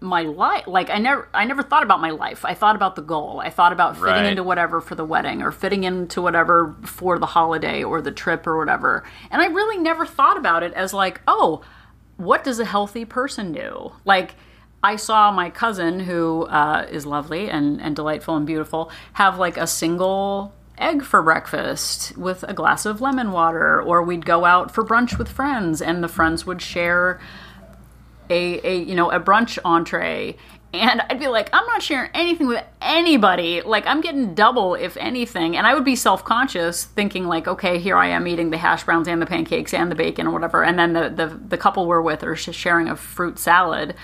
my 0.00 0.22
life 0.22 0.66
like 0.66 0.90
i 0.90 0.98
never 0.98 1.26
i 1.32 1.44
never 1.46 1.62
thought 1.62 1.82
about 1.82 2.00
my 2.00 2.10
life. 2.10 2.44
I 2.44 2.52
thought 2.54 2.76
about 2.76 2.96
the 2.96 3.02
goal. 3.02 3.40
I 3.42 3.48
thought 3.50 3.72
about 3.72 3.94
fitting 3.96 4.12
Right. 4.12 4.26
into 4.26 4.42
whatever 4.42 4.80
for 4.82 4.94
the 4.94 5.04
wedding 5.06 5.42
or 5.42 5.50
fitting 5.50 5.84
into 5.84 6.20
whatever 6.20 6.74
for 6.84 7.18
the 7.18 7.26
holiday 7.26 7.82
or 7.82 8.02
the 8.02 8.12
trip 8.12 8.46
or 8.46 8.58
whatever. 8.58 9.04
And 9.30 9.40
i 9.40 9.46
really 9.46 9.78
never 9.78 10.04
thought 10.04 10.36
about 10.36 10.62
it 10.62 10.74
as 10.74 10.92
like 10.92 11.22
oh 11.26 11.62
what 12.18 12.44
does 12.44 12.58
a 12.60 12.64
healthy 12.64 13.04
person 13.06 13.52
do? 13.52 13.92
Like 14.04 14.34
i 14.82 14.96
saw 14.96 15.30
my 15.32 15.48
cousin 15.48 16.00
who 16.00 16.42
uh, 16.44 16.86
is 16.90 17.06
lovely 17.06 17.48
and, 17.48 17.80
and 17.80 17.96
delightful 17.96 18.36
and 18.36 18.46
beautiful 18.46 18.90
have 19.14 19.38
like 19.38 19.56
a 19.56 19.66
single 19.66 20.52
egg 20.76 21.02
for 21.02 21.22
breakfast 21.22 22.14
with 22.18 22.42
a 22.46 22.52
glass 22.52 22.84
of 22.84 23.00
lemon 23.00 23.32
water 23.32 23.80
or 23.80 24.02
we'd 24.02 24.26
go 24.26 24.44
out 24.44 24.70
for 24.70 24.84
brunch 24.84 25.16
with 25.16 25.26
friends 25.28 25.80
and 25.80 26.04
the 26.04 26.08
friends 26.08 26.44
would 26.44 26.60
share 26.60 27.18
a, 28.30 28.66
a 28.66 28.76
you 28.82 28.94
know 28.94 29.10
a 29.10 29.20
brunch 29.20 29.58
entree 29.64 30.36
and 30.80 31.02
I'd 31.08 31.18
be 31.18 31.28
like, 31.28 31.48
I'm 31.52 31.66
not 31.66 31.82
sharing 31.82 32.10
anything 32.12 32.48
with 32.48 32.64
anybody. 32.82 33.62
Like, 33.62 33.86
I'm 33.86 34.00
getting 34.00 34.34
double, 34.34 34.74
if 34.74 34.96
anything. 34.96 35.56
And 35.56 35.66
I 35.66 35.74
would 35.74 35.84
be 35.84 35.96
self 35.96 36.24
conscious, 36.24 36.84
thinking, 36.84 37.26
like, 37.26 37.48
okay, 37.48 37.78
here 37.78 37.96
I 37.96 38.08
am 38.08 38.26
eating 38.26 38.50
the 38.50 38.58
hash 38.58 38.84
browns 38.84 39.08
and 39.08 39.20
the 39.20 39.26
pancakes 39.26 39.72
and 39.72 39.90
the 39.90 39.94
bacon 39.94 40.26
or 40.26 40.32
whatever. 40.32 40.64
And 40.64 40.78
then 40.78 40.92
the, 40.92 41.08
the, 41.08 41.40
the 41.48 41.56
couple 41.56 41.86
we're 41.86 42.02
with 42.02 42.22
are 42.24 42.36
sharing 42.36 42.88
a 42.88 42.96
fruit 42.96 43.38
salad. 43.38 43.94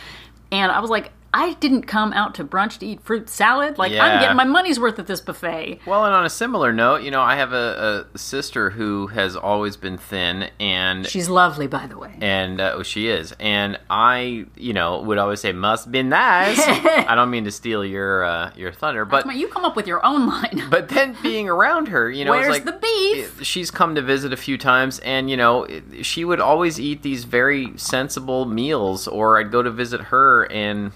And 0.51 0.73
I 0.73 0.81
was 0.81 0.91
like, 0.91 1.13
I 1.35 1.55
didn't 1.55 1.83
come 1.83 2.13
out 2.13 2.35
to 2.35 2.45
brunch 2.45 2.79
to 2.79 2.87
eat 2.87 3.01
fruit 3.01 3.29
salad. 3.29 3.79
Like, 3.79 3.93
I'm 3.93 4.21
getting 4.21 4.37
my 4.37 4.45
money's 4.45 4.79
worth 4.79 4.99
at 4.99 5.07
this 5.07 5.21
buffet. 5.21 5.81
Well, 5.87 6.05
and 6.05 6.15
on 6.15 6.27
a 6.27 6.31
similar 6.31 6.73
note, 6.73 7.03
you 7.03 7.11
know, 7.11 7.23
I 7.23 7.37
have 7.37 7.53
a, 7.55 8.07
a 8.15 8.19
sister 8.19 8.71
who 8.71 9.07
has 9.09 9.35
always 9.35 9.77
been 9.77 9.97
thin, 9.97 10.51
and 10.61 11.07
She's 11.07 11.29
lovely, 11.31 11.67
by 11.67 11.87
the 11.87 11.97
way. 11.97 12.15
and 12.21 12.61
uh, 12.61 12.73
oh, 12.75 12.83
she 12.83 13.09
is, 13.09 13.35
and 13.41 13.79
I, 13.89 14.45
you 14.57 14.73
know, 14.75 15.01
would 15.03 15.17
always 15.19 15.41
say, 15.41 15.53
"Must 15.53 15.91
be 15.91 16.03
nice." 16.03 16.59
I 16.67 17.15
don't 17.15 17.31
mean 17.31 17.45
to 17.45 17.51
steal 17.51 17.85
your 17.85 18.25
uh, 18.25 18.53
your 18.55 18.73
thunder, 18.73 19.05
but 19.05 19.35
you 19.35 19.49
come 19.49 19.65
up 19.65 19.75
with 19.75 19.87
your 19.87 20.05
own 20.05 20.27
line. 20.27 20.65
but 20.71 20.91
then 20.91 21.17
being 21.23 21.49
around 21.49 21.89
her, 21.89 22.11
you 22.11 22.25
know, 22.27 22.35
it's 22.35 22.47
Where's 22.47 22.53
like 22.53 22.65
the 22.65 22.79
beef? 22.79 23.43
she's 23.43 23.71
come 23.71 23.95
to 23.95 24.03
visit 24.03 24.33
a 24.33 24.37
few 24.37 24.59
times, 24.59 24.99
and 24.99 25.31
you 25.31 25.37
know, 25.37 25.67
she 26.03 26.25
would 26.25 26.41
always 26.41 26.79
eat 26.79 27.03
these 27.03 27.25
very 27.25 27.73
sensible 27.77 28.45
meals, 28.45 29.09
or 29.09 29.39
I'd 29.39 29.51
go 29.51 29.63
to 29.63 29.71
visit 29.71 30.01
her 30.03 30.45
and. 30.53 30.93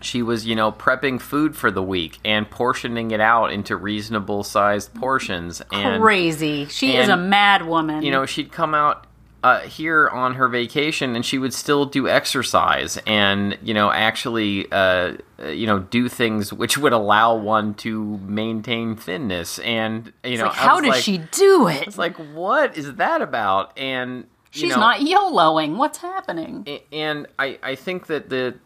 She 0.00 0.22
was, 0.22 0.46
you 0.46 0.56
know, 0.56 0.72
prepping 0.72 1.20
food 1.20 1.56
for 1.56 1.70
the 1.70 1.82
week 1.82 2.18
and 2.24 2.50
portioning 2.50 3.10
it 3.10 3.20
out 3.20 3.52
into 3.52 3.76
reasonable 3.76 4.42
sized 4.44 4.94
portions. 4.94 5.62
And 5.72 6.02
Crazy. 6.02 6.66
She 6.66 6.96
is 6.96 7.08
a 7.08 7.12
and, 7.12 7.30
mad 7.30 7.66
woman. 7.66 8.02
you 8.02 8.10
know, 8.10 8.26
she'd 8.26 8.50
come 8.50 8.74
out 8.74 9.06
uh, 9.42 9.60
here 9.60 10.08
on 10.08 10.34
her 10.34 10.48
vacation 10.48 11.16
and 11.16 11.24
she 11.24 11.38
would 11.38 11.54
still 11.54 11.86
do 11.86 12.08
exercise 12.08 12.98
and, 13.06 13.56
you 13.62 13.72
know, 13.72 13.90
actually, 13.90 14.70
uh, 14.70 15.14
you 15.46 15.66
know, 15.66 15.78
do 15.78 16.08
things 16.08 16.52
which 16.52 16.76
would 16.76 16.92
allow 16.92 17.34
one 17.34 17.74
to 17.74 18.18
maintain 18.18 18.96
thinness. 18.96 19.58
And, 19.60 20.12
you 20.24 20.36
know, 20.38 20.44
like, 20.44 20.52
how 20.54 20.80
does 20.80 20.90
like- 20.90 21.02
she 21.02 21.18
do 21.18 21.68
it? 21.68 21.86
It's 21.86 21.98
like, 21.98 22.16
what 22.34 22.76
is 22.76 22.94
that 22.96 23.22
about? 23.22 23.78
And, 23.78 24.26
you 24.52 24.62
She's 24.62 24.70
know, 24.70 24.80
not 24.80 25.00
YOLOing. 25.00 25.76
What's 25.76 25.98
happening? 25.98 26.66
and 26.92 27.26
I, 27.38 27.58
I 27.62 27.76
think 27.76 28.08
that 28.08 28.28
the 28.28 28.56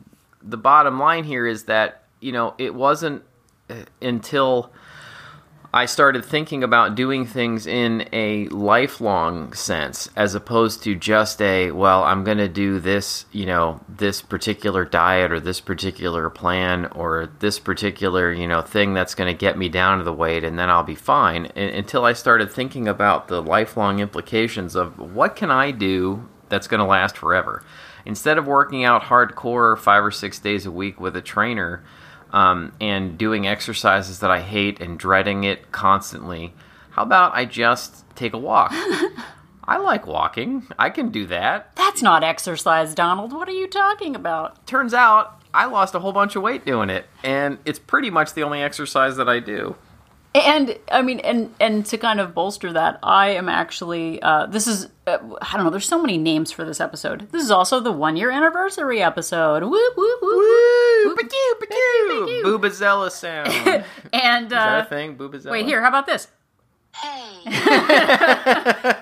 the 0.45 0.57
bottom 0.57 0.99
line 0.99 1.25
here 1.25 1.47
is 1.47 1.65
that 1.65 2.03
you 2.21 2.33
know 2.33 2.55
it 2.59 2.75
wasn't 2.75 3.23
uh, 3.71 3.77
until 4.03 4.71
I 5.73 5.87
started 5.87 6.25
thinking 6.25 6.63
about 6.63 6.95
doing 6.95 7.27
things 7.27 7.67
in 7.67 8.09
a 8.13 8.47
lifelong 8.49 9.55
sense 9.55 10.09
as 10.15 10.37
opposed 10.37 10.85
to 10.85 10.95
just 10.95 11.41
a 11.43 11.73
well 11.73 12.05
I'm 12.05 12.23
going 12.25 12.39
to 12.39 12.49
do 12.49 12.79
this 12.79 13.25
you 13.33 13.47
know 13.47 13.81
this 13.89 14.21
particular 14.21 14.85
diet 14.85 15.33
or 15.33 15.41
this 15.41 15.61
particular 15.61 16.29
plan 16.31 16.87
or 16.87 17.31
this 17.41 17.59
particular 17.59 18.33
you 18.33 18.47
know 18.47 18.61
thing 18.61 18.95
that's 18.95 19.15
going 19.15 19.33
to 19.33 19.39
get 19.39 19.59
me 19.59 19.69
down 19.69 19.99
to 19.99 20.05
the 20.05 20.13
weight 20.13 20.45
and 20.45 20.59
then 20.59 20.71
I'll 20.71 20.85
be 20.85 20.95
fine. 20.95 21.47
And, 21.57 21.75
until 21.75 22.05
I 22.05 22.13
started 22.13 22.53
thinking 22.53 22.87
about 22.87 23.29
the 23.29 23.43
lifelong 23.43 23.99
implications 23.99 24.77
of 24.77 24.99
what 24.99 25.37
can 25.37 25.51
I 25.51 25.71
do 25.71 26.29
that's 26.51 26.69
going 26.69 26.81
to 26.81 26.87
last 26.87 27.17
forever 27.17 27.65
instead 28.05 28.39
of 28.39 28.47
working 28.47 28.85
out 28.85 29.03
hardcore 29.03 29.79
five 29.79 30.05
or 30.05 30.11
six 30.11 30.39
days 30.39 30.67
a 30.67 30.71
week 30.71 31.01
with 31.01 31.17
a 31.17 31.23
trainer 31.23 31.85
um, 32.33 32.73
and 32.81 33.17
doing 33.17 33.47
exercises 33.47 34.21
that 34.21 34.31
I 34.31 34.41
hate 34.41 34.81
and 34.81 34.99
dreading 34.99 35.45
it 35.45 35.73
constantly, 35.73 36.55
how 36.91 37.03
about 37.03 37.35
I 37.35 37.45
just 37.45 38.05
take 38.17 38.33
a 38.33 38.39
walk? 38.39 38.71
I 39.67 39.79
like 39.79 40.07
walking. 40.07 40.67
I 40.79 40.91
can 40.91 41.11
do 41.11 41.27
that. 41.27 41.75
That's 41.75 42.03
not 42.03 42.23
exercise, 42.23 42.95
Donald. 42.95 43.33
What 43.33 43.49
are 43.49 43.53
you 43.53 43.67
talking 43.67 44.15
about? 44.15 44.67
Turns 44.67 44.93
out 44.93 45.43
I 45.55 45.67
lost 45.67 45.95
a 45.95 46.01
whole 46.01 46.13
bunch 46.13 46.37
of 46.37 46.43
weight 46.43 46.67
doing 46.67 46.91
it, 46.91 47.07
and 47.23 47.59
it's 47.65 47.79
pretty 47.79 48.11
much 48.11 48.35
the 48.35 48.43
only 48.43 48.63
exercise 48.63 49.17
that 49.17 49.29
I 49.29 49.41
do. 49.41 49.77
And 50.35 50.77
I 50.91 51.03
mean, 51.03 51.21
and 51.21 51.55
and 51.61 51.87
to 51.87 51.97
kind 51.97 52.19
of 52.19 52.35
bolster 52.35 52.73
that, 52.73 52.99
I 53.05 53.29
am 53.31 53.49
actually. 53.49 54.21
Uh, 54.21 54.47
this 54.47 54.67
is 54.67 54.89
uh, 55.07 55.19
I 55.41 55.53
don't 55.57 55.65
know. 55.65 55.71
There's 55.71 55.87
so 55.89 56.01
many 56.03 56.19
names 56.19 56.51
for 56.51 56.65
this 56.65 56.81
episode. 56.81 57.29
This 57.31 57.45
is 57.45 57.53
also 57.53 57.79
the 57.79 57.93
one 57.93 58.17
year 58.17 58.33
anniversary 58.33 59.01
episode. 59.01 59.63
Whoop 59.63 59.97
whoop 59.97 60.23
whoop. 60.23 60.37
Woo! 60.37 61.05
whoop. 61.07 61.17
Ba-doo, 61.17 61.55
ba-doo! 61.61 62.27
Ba-doo. 62.27 62.59
Boobazella 62.59 63.11
sound. 63.13 63.49
Is 63.49 63.85
And 64.13 64.51
that 64.51 64.81
uh, 64.81 64.83
a 64.83 64.89
thing? 64.89 65.17
Boobazella? 65.17 65.53
wait 65.53 65.67
here. 65.67 65.81
How 65.81 65.89
about 65.89 66.07
this? 66.07 66.27
Hey. 66.97 67.41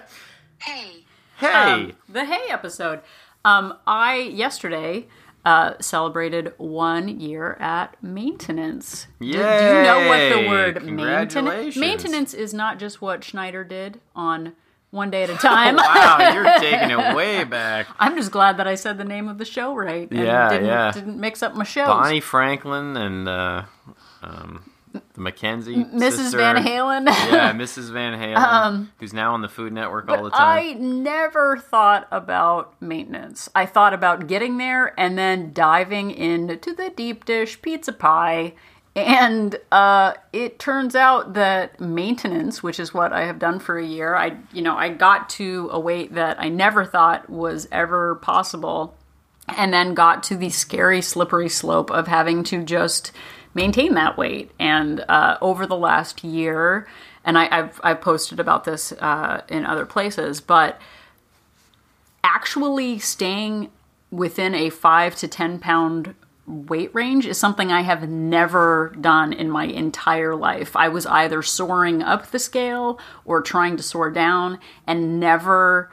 hey. 0.59 1.05
Hey! 1.39 1.53
Um, 1.55 1.93
the 2.09 2.25
Hay 2.27 2.51
episode. 2.51 3.01
Um, 3.45 3.79
I 3.87 4.17
yesterday 4.17 5.07
uh, 5.45 5.75
celebrated 5.81 6.53
one 6.57 7.21
year 7.21 7.57
at 7.61 8.01
maintenance. 8.03 9.07
Do, 9.21 9.27
do 9.27 9.33
you 9.33 9.39
know 9.39 10.07
what 10.09 10.43
the 10.43 10.49
word 10.49 10.85
maintenance? 10.85 11.77
Maintenance 11.77 12.35
is 12.35 12.55
not 12.55 12.79
just 12.79 13.03
what 13.03 13.25
Schneider 13.25 13.65
did 13.65 14.01
on 14.15 14.53
one 14.91 15.11
day 15.11 15.25
at 15.25 15.31
a 15.31 15.35
time. 15.35 15.77
wow, 15.77 16.33
you're 16.33 16.45
taking 16.61 16.91
it 16.91 17.17
way 17.17 17.45
back. 17.45 17.89
I'm 17.99 18.17
just 18.17 18.31
glad 18.31 18.59
that 18.59 18.69
I 18.69 18.77
said 18.77 18.99
the 18.99 19.05
name 19.05 19.29
of 19.29 19.39
the 19.39 19.45
show 19.45 19.75
right. 19.75 20.09
And 20.11 20.21
Yeah, 20.21 20.49
didn't, 20.51 20.67
yeah. 20.67 20.93
Didn't 20.93 21.19
mix 21.19 21.43
up 21.43 21.55
my 21.55 21.65
shows. 21.65 21.89
Bonnie 21.89 22.21
Franklin 22.21 22.97
and 22.97 23.29
uh, 23.29 23.65
um, 24.23 24.71
the 25.15 25.21
Mackenzie 25.21 25.77
Mrs. 25.77 26.13
sister. 26.13 26.39
Van 26.39 26.57
Halen. 26.57 27.07
yeah, 27.07 27.53
Mrs. 27.55 27.93
Van 27.93 28.19
Halen, 28.19 28.89
who's 28.99 29.13
now 29.13 29.35
on 29.35 29.43
the 29.43 29.49
Food 29.49 29.73
Network 29.73 30.09
all 30.09 30.25
the 30.25 30.31
time. 30.31 30.59
I 30.59 30.73
never 30.75 31.59
thought 31.59 32.09
about 32.11 32.81
maintenance. 32.81 33.49
I 33.55 33.67
thought 33.67 33.93
about 33.93 34.27
getting 34.27 34.57
there 34.57 34.99
and 34.99 35.19
then 35.19 35.53
diving 35.53 36.11
into 36.11 36.75
the 36.75 36.91
deep 36.91 37.25
dish 37.25 37.61
pizza 37.61 37.93
pie. 37.93 38.55
And 38.95 39.57
uh, 39.71 40.15
it 40.35 40.59
turns 40.59 40.95
out 40.95 41.33
that 41.35 41.81
maintenance, 41.81 42.63
which 42.63 42.79
is 42.79 42.93
what 42.93 43.13
I 43.13 43.25
have 43.25 43.39
done 43.39 43.59
for 43.59 43.79
a 43.79 43.85
year, 43.87 44.15
I 44.15 44.37
you 44.53 44.61
know 44.61 44.77
I 44.77 44.91
got 44.91 45.31
to 45.31 45.71
a 45.73 45.81
weight 45.81 46.15
that 46.15 46.39
I 46.39 46.51
never 46.51 46.85
thought 46.85 47.31
was 47.31 47.67
ever 47.73 48.17
possible, 48.17 48.95
and 49.57 49.73
then 49.73 49.95
got 49.95 50.23
to 50.25 50.37
the 50.37 50.51
scary 50.51 51.01
slippery 51.01 51.49
slope 51.49 51.91
of 51.91 52.07
having 52.07 52.45
to 52.45 52.63
just 52.63 53.13
maintain 53.55 53.95
that 53.95 54.17
weight. 54.17 54.51
And 54.59 55.05
uh, 55.09 55.39
over 55.41 55.67
the 55.67 55.77
last 55.77 56.25
year, 56.25 56.87
and 57.25 57.39
I, 57.39 57.49
I've 57.51 57.81
I've 57.83 58.01
posted 58.01 58.41
about 58.41 58.65
this 58.65 58.93
uh, 58.93 59.43
in 59.49 59.65
other 59.65 59.87
places, 59.87 60.41
but 60.41 60.81
actually 62.25 62.99
staying 62.99 63.71
within 64.11 64.55
a 64.55 64.71
five 64.71 65.15
to 65.17 65.29
ten 65.29 65.59
pound 65.59 66.15
weight 66.47 66.93
range 66.93 67.25
is 67.25 67.39
something 67.39 67.71
I 67.71 67.83
have 67.83 68.09
never 68.09 68.95
done 69.01 69.33
in 69.33 69.49
my 69.51 69.65
entire 69.65 70.35
life. 70.35 70.75
I 70.75 70.89
was 70.89 71.07
either 71.07 71.41
soaring 71.43 72.03
up 72.03 72.31
the 72.31 72.39
scale 72.39 72.99
or 73.25 73.41
trying 73.41 73.77
to 73.77 73.83
soar 73.83 74.11
down 74.11 74.59
and 74.87 75.21
never 75.21 75.91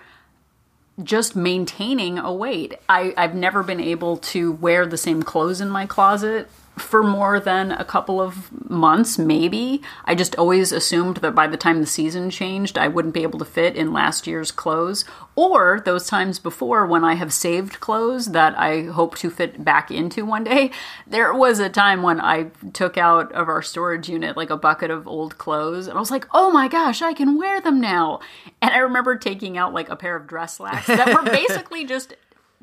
just 1.03 1.35
maintaining 1.35 2.17
a 2.17 2.33
weight. 2.33 2.73
I, 2.89 3.13
I've 3.15 3.35
never 3.35 3.63
been 3.63 3.79
able 3.79 4.17
to 4.17 4.51
wear 4.51 4.85
the 4.85 4.97
same 4.97 5.23
clothes 5.23 5.61
in 5.61 5.69
my 5.69 5.85
closet 5.85 6.49
for 6.79 7.03
more 7.03 7.39
than 7.39 7.71
a 7.71 7.85
couple 7.85 8.21
of 8.21 8.69
months, 8.69 9.17
maybe. 9.17 9.81
I 10.05 10.15
just 10.15 10.35
always 10.35 10.71
assumed 10.71 11.17
that 11.17 11.35
by 11.35 11.47
the 11.47 11.57
time 11.57 11.81
the 11.81 11.87
season 11.87 12.29
changed, 12.29 12.77
I 12.77 12.87
wouldn't 12.87 13.13
be 13.13 13.23
able 13.23 13.39
to 13.39 13.45
fit 13.45 13.75
in 13.75 13.93
last 13.93 14.27
year's 14.27 14.51
clothes. 14.51 15.05
Or 15.35 15.81
those 15.85 16.07
times 16.07 16.39
before 16.39 16.85
when 16.85 17.03
I 17.03 17.13
have 17.15 17.31
saved 17.31 17.79
clothes 17.79 18.27
that 18.27 18.57
I 18.57 18.83
hope 18.83 19.15
to 19.17 19.29
fit 19.29 19.63
back 19.63 19.91
into 19.91 20.25
one 20.25 20.43
day. 20.43 20.71
There 21.07 21.33
was 21.33 21.59
a 21.59 21.69
time 21.69 22.03
when 22.03 22.21
I 22.21 22.51
took 22.73 22.97
out 22.97 23.31
of 23.31 23.49
our 23.49 23.61
storage 23.63 24.09
unit 24.09 24.37
like 24.37 24.51
a 24.51 24.57
bucket 24.57 24.91
of 24.91 25.07
old 25.07 25.37
clothes 25.37 25.87
and 25.87 25.97
I 25.97 25.99
was 25.99 26.11
like, 26.11 26.27
oh 26.33 26.51
my 26.51 26.67
gosh, 26.67 27.01
I 27.01 27.13
can 27.13 27.37
wear 27.37 27.59
them 27.59 27.81
now. 27.81 28.19
And 28.61 28.71
I 28.71 28.77
remember 28.77 29.15
taking 29.15 29.57
out 29.57 29.73
like 29.73 29.89
a 29.89 29.95
pair 29.95 30.15
of 30.15 30.27
dress 30.27 30.57
slacks 30.57 30.87
that 30.87 31.07
were 31.07 31.23
basically 31.31 31.85
just 31.85 32.13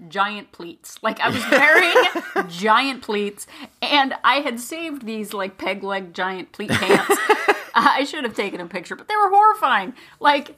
giant 0.08 0.52
pleats. 0.52 0.98
Like 1.02 1.20
I 1.20 1.28
was 1.28 1.42
wearing 1.50 2.48
giant 2.48 3.02
pleats, 3.02 3.46
and 3.82 4.14
I 4.24 4.36
had 4.36 4.60
saved 4.60 5.06
these 5.06 5.32
like 5.32 5.58
peg 5.58 5.82
leg 5.82 6.14
giant 6.14 6.52
pleat 6.52 6.70
pants. 6.70 7.16
I 7.74 8.04
should 8.04 8.24
have 8.24 8.34
taken 8.34 8.60
a 8.60 8.66
picture, 8.66 8.96
but 8.96 9.08
they 9.08 9.16
were 9.16 9.30
horrifying. 9.30 9.94
Like 10.20 10.56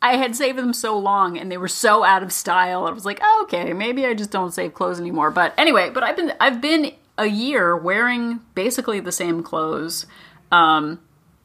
I 0.00 0.16
had 0.16 0.34
saved 0.34 0.58
them 0.58 0.74
so 0.74 0.98
long, 0.98 1.38
and 1.38 1.50
they 1.50 1.56
were 1.56 1.68
so 1.68 2.04
out 2.04 2.22
of 2.22 2.32
style. 2.32 2.86
I 2.86 2.90
was 2.90 3.04
like, 3.04 3.20
oh, 3.22 3.40
okay, 3.44 3.72
maybe 3.72 4.04
I 4.04 4.14
just 4.14 4.30
don't 4.30 4.52
save 4.52 4.74
clothes 4.74 4.98
anymore. 4.98 5.30
But 5.30 5.54
anyway, 5.56 5.90
but 5.90 6.02
I've 6.02 6.16
been 6.16 6.32
I've 6.40 6.60
been 6.60 6.92
a 7.18 7.26
year 7.26 7.76
wearing 7.76 8.40
basically 8.54 9.00
the 9.00 9.12
same 9.12 9.42
clothes. 9.42 10.06
Um, 10.50 11.00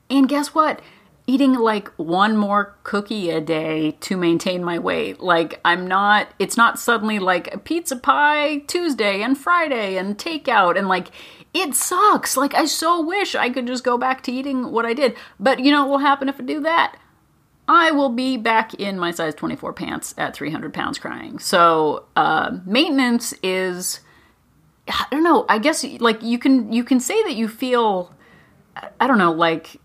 and 0.10 0.28
guess 0.28 0.56
what? 0.56 0.82
Eating 1.30 1.54
like 1.54 1.90
one 1.98 2.38
more 2.38 2.78
cookie 2.84 3.30
a 3.30 3.42
day 3.42 3.92
to 4.00 4.16
maintain 4.16 4.63
my 4.63 4.80
weight. 4.80 5.20
Like 5.20 5.60
I'm 5.66 5.86
not 5.86 6.30
it's 6.40 6.56
not 6.56 6.80
suddenly 6.80 7.20
like 7.20 7.54
a 7.54 7.58
pizza 7.58 7.98
pie 7.98 8.60
Tuesday 8.68 9.22
and 9.22 9.38
Friday 9.38 9.98
and 9.98 10.18
takeout 10.18 10.78
and 10.78 10.88
like 10.88 11.10
it 11.54 11.76
sucks. 11.76 12.38
Like 12.38 12.54
I 12.54 12.66
so 12.66 13.06
wish 13.06 13.36
I 13.36 13.50
could 13.50 13.68
just 13.68 13.84
go 13.84 13.98
back 13.98 14.24
to 14.24 14.32
eating 14.32 14.72
what 14.72 14.86
I 14.86 14.94
did. 14.94 15.16
But 15.40 15.60
you 15.60 15.70
know 15.70 15.86
what 15.86 15.92
will 15.92 15.98
happen 16.00 16.30
if 16.30 16.40
I 16.40 16.44
do 16.44 16.62
that? 16.62 16.98
I 17.68 17.92
will 17.92 18.10
be 18.10 18.38
back 18.38 18.74
in 18.76 18.98
my 18.98 19.12
size 19.12 19.36
24 19.36 19.74
pants 19.74 20.16
at 20.18 20.34
300 20.34 20.74
pounds 20.74 20.98
crying. 20.98 21.40
So 21.40 22.06
uh, 22.16 22.58
maintenance 22.66 23.34
is 23.44 24.00
I 24.88 25.08
don't 25.12 25.24
know. 25.24 25.46
I 25.50 25.60
guess 25.60 25.84
like 26.00 26.24
you 26.24 26.40
can 26.40 26.72
you 26.72 26.86
can 26.86 27.02
say 27.02 27.22
that 27.24 27.36
you 27.36 27.50
feel 27.50 28.16
I 29.02 29.08
don't 29.08 29.18
know 29.18 29.34
like 29.34 29.82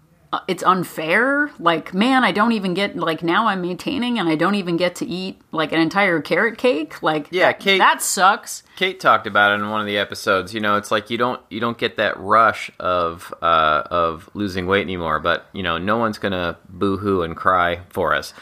it's 0.48 0.62
unfair. 0.62 1.50
Like, 1.58 1.92
man, 1.92 2.24
I 2.24 2.32
don't 2.32 2.52
even 2.52 2.72
get 2.74 2.96
like 2.96 3.22
now 3.22 3.48
I'm 3.48 3.60
maintaining 3.62 4.18
and 4.18 4.28
I 4.28 4.34
don't 4.34 4.54
even 4.54 4.76
get 4.76 4.94
to 4.96 5.06
eat 5.06 5.40
like 5.52 5.72
an 5.72 5.80
entire 5.80 6.20
carrot 6.20 6.56
cake. 6.58 7.02
Like, 7.02 7.28
Yeah, 7.30 7.48
that, 7.48 7.60
Kate- 7.60 7.78
that 7.78 8.00
sucks. 8.02 8.62
Kate 8.76 8.98
talked 8.98 9.26
about 9.26 9.52
it 9.52 9.62
in 9.62 9.68
one 9.68 9.80
of 9.80 9.86
the 9.86 9.98
episodes. 9.98 10.54
You 10.54 10.60
know, 10.60 10.76
it's 10.76 10.90
like 10.90 11.10
you 11.10 11.18
don't 11.18 11.40
you 11.50 11.60
don't 11.60 11.76
get 11.76 11.96
that 11.98 12.18
rush 12.18 12.70
of 12.80 13.32
uh, 13.42 13.82
of 13.90 14.30
losing 14.34 14.66
weight 14.66 14.82
anymore. 14.82 15.20
But 15.20 15.46
you 15.52 15.62
know, 15.62 15.76
no 15.78 15.98
one's 15.98 16.18
gonna 16.18 16.56
boo 16.68 16.96
hoo 16.96 17.22
and 17.22 17.36
cry 17.36 17.80
for 17.90 18.14
us. 18.14 18.32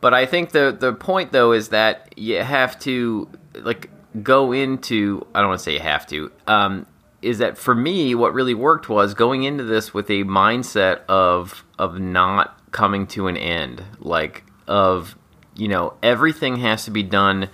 But 0.00 0.14
I 0.14 0.26
think 0.26 0.50
the 0.50 0.76
the 0.78 0.92
point 0.92 1.32
though 1.32 1.52
is 1.52 1.70
that 1.70 2.14
you 2.16 2.42
have 2.42 2.78
to 2.80 3.28
like 3.54 3.90
go 4.22 4.52
into. 4.52 5.26
I 5.34 5.40
don't 5.40 5.48
want 5.48 5.58
to 5.60 5.64
say 5.64 5.74
you 5.74 5.80
have 5.80 6.06
to. 6.06 6.30
Um, 6.46 6.86
is 7.22 7.38
that 7.38 7.58
for 7.58 7.74
me? 7.74 8.14
What 8.14 8.34
really 8.34 8.54
worked 8.54 8.88
was 8.88 9.14
going 9.14 9.44
into 9.44 9.64
this 9.64 9.92
with 9.92 10.10
a 10.10 10.24
mindset 10.24 11.04
of 11.06 11.64
of 11.78 11.98
not 11.98 12.58
coming 12.72 13.06
to 13.08 13.26
an 13.26 13.36
end, 13.36 13.82
like 13.98 14.44
of 14.66 15.16
you 15.56 15.68
know 15.68 15.94
everything 16.02 16.56
has 16.56 16.84
to 16.84 16.90
be 16.90 17.02
done 17.02 17.48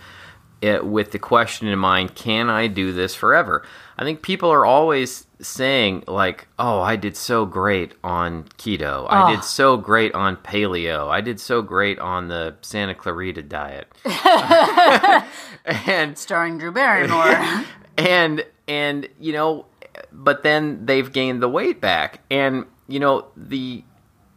it, 0.61 0.85
with 0.87 1.11
the 1.13 1.19
question 1.19 1.69
in 1.69 1.79
mind 1.79 2.15
can 2.15 2.49
i 2.49 2.67
do 2.67 2.93
this 2.93 3.15
forever 3.15 3.63
i 3.99 4.05
think 4.05 4.23
people 4.23 4.51
are 4.51 4.65
always 4.65 5.27
saying 5.41 6.03
like 6.07 6.49
oh 6.59 6.81
i 6.81 6.97
did 6.97 7.15
so 7.15 7.45
great 7.45 7.93
on 8.03 8.45
keto 8.57 9.07
i 9.11 9.31
did 9.31 9.45
so 9.45 9.77
great 9.77 10.15
on 10.15 10.37
paleo 10.37 11.09
i 11.09 11.21
did 11.21 11.39
so 11.39 11.61
great 11.61 11.99
on 11.99 12.29
the 12.29 12.55
santa 12.63 12.95
clarita 12.95 13.43
diet 13.43 13.87
and 15.67 16.17
Starring 16.17 16.59
Drew 16.59 16.73
Barrymore. 16.73 17.65
and 17.99 18.45
and 18.69 19.09
you 19.21 19.33
know 19.33 19.67
but 20.13 20.43
then 20.43 20.87
they've 20.87 21.13
gained 21.13 21.43
the 21.43 21.49
weight 21.49 21.81
back. 21.81 22.21
And 22.31 22.67
you 22.89 23.01
know 23.01 23.27
the 23.37 23.85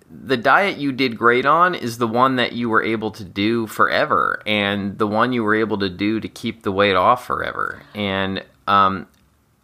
the 0.10 0.38
diet 0.38 0.78
you 0.78 0.92
did 0.92 1.18
great 1.18 1.46
on 1.46 1.76
is 1.76 2.00
the 2.00 2.08
one 2.08 2.38
that 2.38 2.54
you 2.54 2.68
were 2.68 2.82
able 2.82 3.12
to 3.12 3.24
do 3.24 3.68
forever 3.68 4.42
and 4.48 4.98
the 4.98 5.06
one 5.06 5.34
you 5.34 5.44
were 5.44 5.54
able 5.54 5.78
to 5.78 5.90
do 5.90 6.20
to 6.20 6.28
keep 6.28 6.64
the 6.64 6.72
weight 6.72 6.96
off 6.96 7.28
forever. 7.28 7.84
And 7.94 8.44
um, 8.68 9.08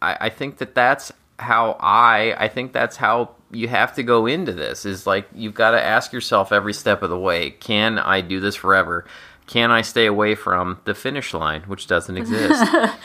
I, 0.02 0.18
I 0.22 0.30
think 0.30 0.58
that 0.58 0.76
that's 0.76 1.12
how 1.38 1.76
i 1.82 2.34
i 2.38 2.48
think 2.48 2.72
that's 2.72 2.96
how 2.96 3.30
you 3.52 3.68
have 3.68 3.94
to 3.94 4.04
go 4.04 4.26
into 4.26 4.54
this 4.54 4.86
is 4.86 5.06
like 5.06 5.28
you've 5.36 5.54
got 5.54 5.72
to 5.72 5.84
ask 5.84 6.14
yourself 6.14 6.54
every 6.54 6.74
step 6.74 7.04
of 7.04 7.10
the 7.10 7.20
way. 7.20 7.50
Can 7.52 8.00
i 8.00 8.22
do 8.22 8.40
this 8.40 8.56
forever 8.56 9.06
can 9.48 9.72
i 9.72 9.82
stay 9.82 10.06
away 10.06 10.36
from 10.36 10.80
the 10.86 10.94
finish 10.94 11.34
line 11.34 11.62
which 11.64 11.88
doesn't 11.88 12.18
exist 12.18 12.64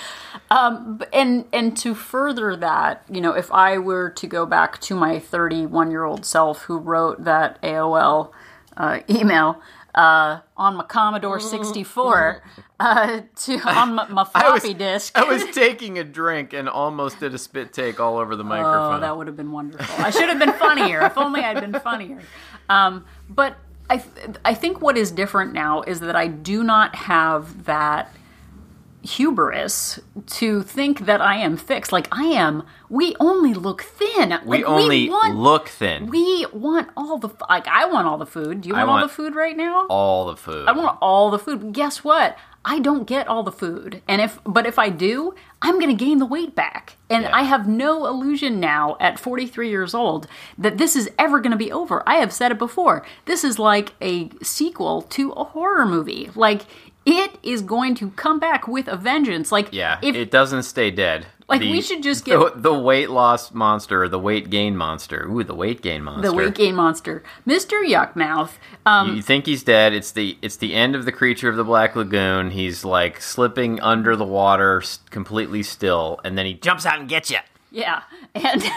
and 0.50 1.44
and 1.52 1.76
to 1.78 1.94
further 1.94 2.56
that, 2.56 3.04
you 3.10 3.20
know, 3.20 3.32
if 3.32 3.50
I 3.52 3.78
were 3.78 4.10
to 4.10 4.26
go 4.26 4.46
back 4.46 4.80
to 4.82 4.94
my 4.94 5.18
31 5.18 5.90
year 5.90 6.04
old 6.04 6.24
self 6.24 6.62
who 6.62 6.78
wrote 6.78 7.24
that 7.24 7.60
AOL 7.62 8.32
uh, 8.76 9.00
email 9.08 9.60
uh, 9.94 10.40
on 10.56 10.76
my 10.76 10.84
Commodore 10.84 11.40
64 11.40 12.42
uh, 12.78 13.20
to 13.36 13.58
on 13.68 13.94
my, 13.94 14.08
my 14.08 14.26
I 14.34 14.50
was, 14.50 14.62
floppy 14.62 14.74
disk. 14.74 15.16
I 15.16 15.24
was 15.24 15.44
taking 15.54 15.98
a 15.98 16.04
drink 16.04 16.52
and 16.52 16.68
almost 16.68 17.20
did 17.20 17.34
a 17.34 17.38
spit 17.38 17.72
take 17.72 18.00
all 18.00 18.18
over 18.18 18.36
the 18.36 18.44
microphone. 18.44 18.96
Oh, 18.96 19.00
that 19.00 19.16
would 19.16 19.26
have 19.26 19.36
been 19.36 19.52
wonderful. 19.52 20.04
I 20.04 20.10
should 20.10 20.28
have 20.28 20.38
been 20.38 20.54
funnier. 20.54 21.02
if 21.02 21.16
only 21.16 21.42
I'd 21.42 21.60
been 21.60 21.80
funnier. 21.80 22.20
Um, 22.68 23.04
but 23.28 23.56
I, 23.90 23.96
th- 23.96 24.36
I 24.44 24.54
think 24.54 24.80
what 24.80 24.96
is 24.96 25.10
different 25.10 25.52
now 25.52 25.82
is 25.82 25.98
that 26.00 26.14
I 26.14 26.28
do 26.28 26.62
not 26.62 26.94
have 26.94 27.64
that 27.64 28.14
hubris 29.02 30.00
to 30.26 30.62
think 30.62 31.06
that 31.06 31.20
I 31.20 31.36
am 31.36 31.56
fixed. 31.56 31.92
Like 31.92 32.08
I 32.12 32.24
am. 32.24 32.62
We 32.88 33.14
only 33.20 33.54
look 33.54 33.82
thin. 33.82 34.38
we 34.44 34.58
Like, 34.58 34.66
only 34.66 35.08
want, 35.08 35.36
look 35.36 35.68
thin. 35.68 36.06
We 36.06 36.46
want 36.52 36.88
all 36.96 37.18
the 37.18 37.30
like. 37.48 37.66
I 37.68 37.86
want 37.86 38.06
all 38.06 38.18
the 38.18 38.26
food. 38.26 38.62
Do 38.62 38.68
you 38.68 38.74
I 38.74 38.84
want, 38.84 39.02
all 39.02 39.08
the 39.08 39.12
food 39.14 39.34
right 39.34 39.56
now? 39.56 39.86
all 39.88 40.26
the 40.26 40.36
food. 40.36 40.68
I 40.68 40.72
want 40.72 40.98
all 41.00 41.30
the 41.30 41.38
food. 41.38 41.72
Guess 41.72 42.04
what? 42.04 42.36
I 42.62 42.78
don't 42.78 43.06
get 43.06 43.26
all 43.26 43.42
the 43.42 43.52
food. 43.52 44.02
And 44.06 44.20
if 44.20 44.38
but 44.44 44.66
if 44.66 44.78
I 44.78 44.90
do, 44.90 45.34
I'm 45.62 45.78
going 45.78 45.96
to 45.96 46.04
gain 46.04 46.18
the 46.18 46.26
weight 46.26 46.54
back. 46.54 46.96
And 47.08 47.22
Yeah. 47.22 47.34
I 47.34 47.44
have 47.44 47.66
no 47.66 48.06
illusion 48.06 48.60
now 48.60 48.98
at 49.00 49.18
43 49.18 49.70
years 49.70 49.94
old 49.94 50.26
that 50.58 50.76
this 50.76 50.94
is 50.94 51.08
ever 51.18 51.40
going 51.40 51.52
to 51.52 51.56
be 51.56 51.72
over. 51.72 52.02
I 52.06 52.16
have 52.16 52.32
said 52.34 52.52
it 52.52 52.58
before. 52.58 53.04
This 53.24 53.44
is 53.44 53.58
like 53.58 53.94
a 54.02 54.28
sequel 54.42 55.02
to 55.02 55.30
a 55.32 55.44
horror 55.44 55.86
movie. 55.86 56.30
Like 56.34 56.62
it 57.06 57.38
is 57.42 57.62
going 57.62 57.94
to 57.96 58.10
come 58.10 58.38
back 58.38 58.68
with 58.68 58.88
a 58.88 58.96
vengeance. 58.96 59.50
Like 59.52 59.72
yeah, 59.72 59.98
if 60.02 60.14
it 60.14 60.30
doesn't 60.30 60.64
stay 60.64 60.90
dead. 60.90 61.26
Like, 61.48 61.62
we 61.62 61.80
should 61.80 62.04
just 62.04 62.24
get- 62.24 62.38
the, 62.38 62.52
the 62.70 62.78
weight 62.78 63.10
loss 63.10 63.52
monster, 63.52 64.04
or 64.04 64.08
the 64.08 64.20
weight 64.20 64.50
gain 64.50 64.76
monster. 64.76 65.26
Ooh, 65.26 65.42
the 65.42 65.52
weight 65.54 65.82
gain 65.82 66.04
monster. 66.04 66.28
the 66.28 66.32
weight 66.32 66.54
gain 66.54 66.76
monster, 66.76 67.24
Mr. 67.44 67.84
Yuckmouth, 67.84 68.52
um, 68.86 69.16
You 69.16 69.22
think 69.22 69.46
he's 69.46 69.64
dead? 69.64 69.92
It's 69.92 70.12
the 70.12 70.38
it's 70.42 70.54
the 70.58 70.74
end 70.74 70.94
of 70.94 71.04
the 71.06 71.10
creature 71.10 71.48
of 71.48 71.56
the 71.56 71.64
Black 71.64 71.96
Lagoon. 71.96 72.52
He's 72.52 72.84
like 72.84 73.20
slipping 73.20 73.80
under 73.80 74.14
the 74.14 74.24
water, 74.24 74.80
completely 75.10 75.64
still, 75.64 76.20
and 76.22 76.38
then 76.38 76.46
he 76.46 76.54
jumps 76.54 76.86
out 76.86 77.00
and 77.00 77.08
gets 77.08 77.32
you. 77.32 77.38
Yeah, 77.72 78.02
and 78.32 78.62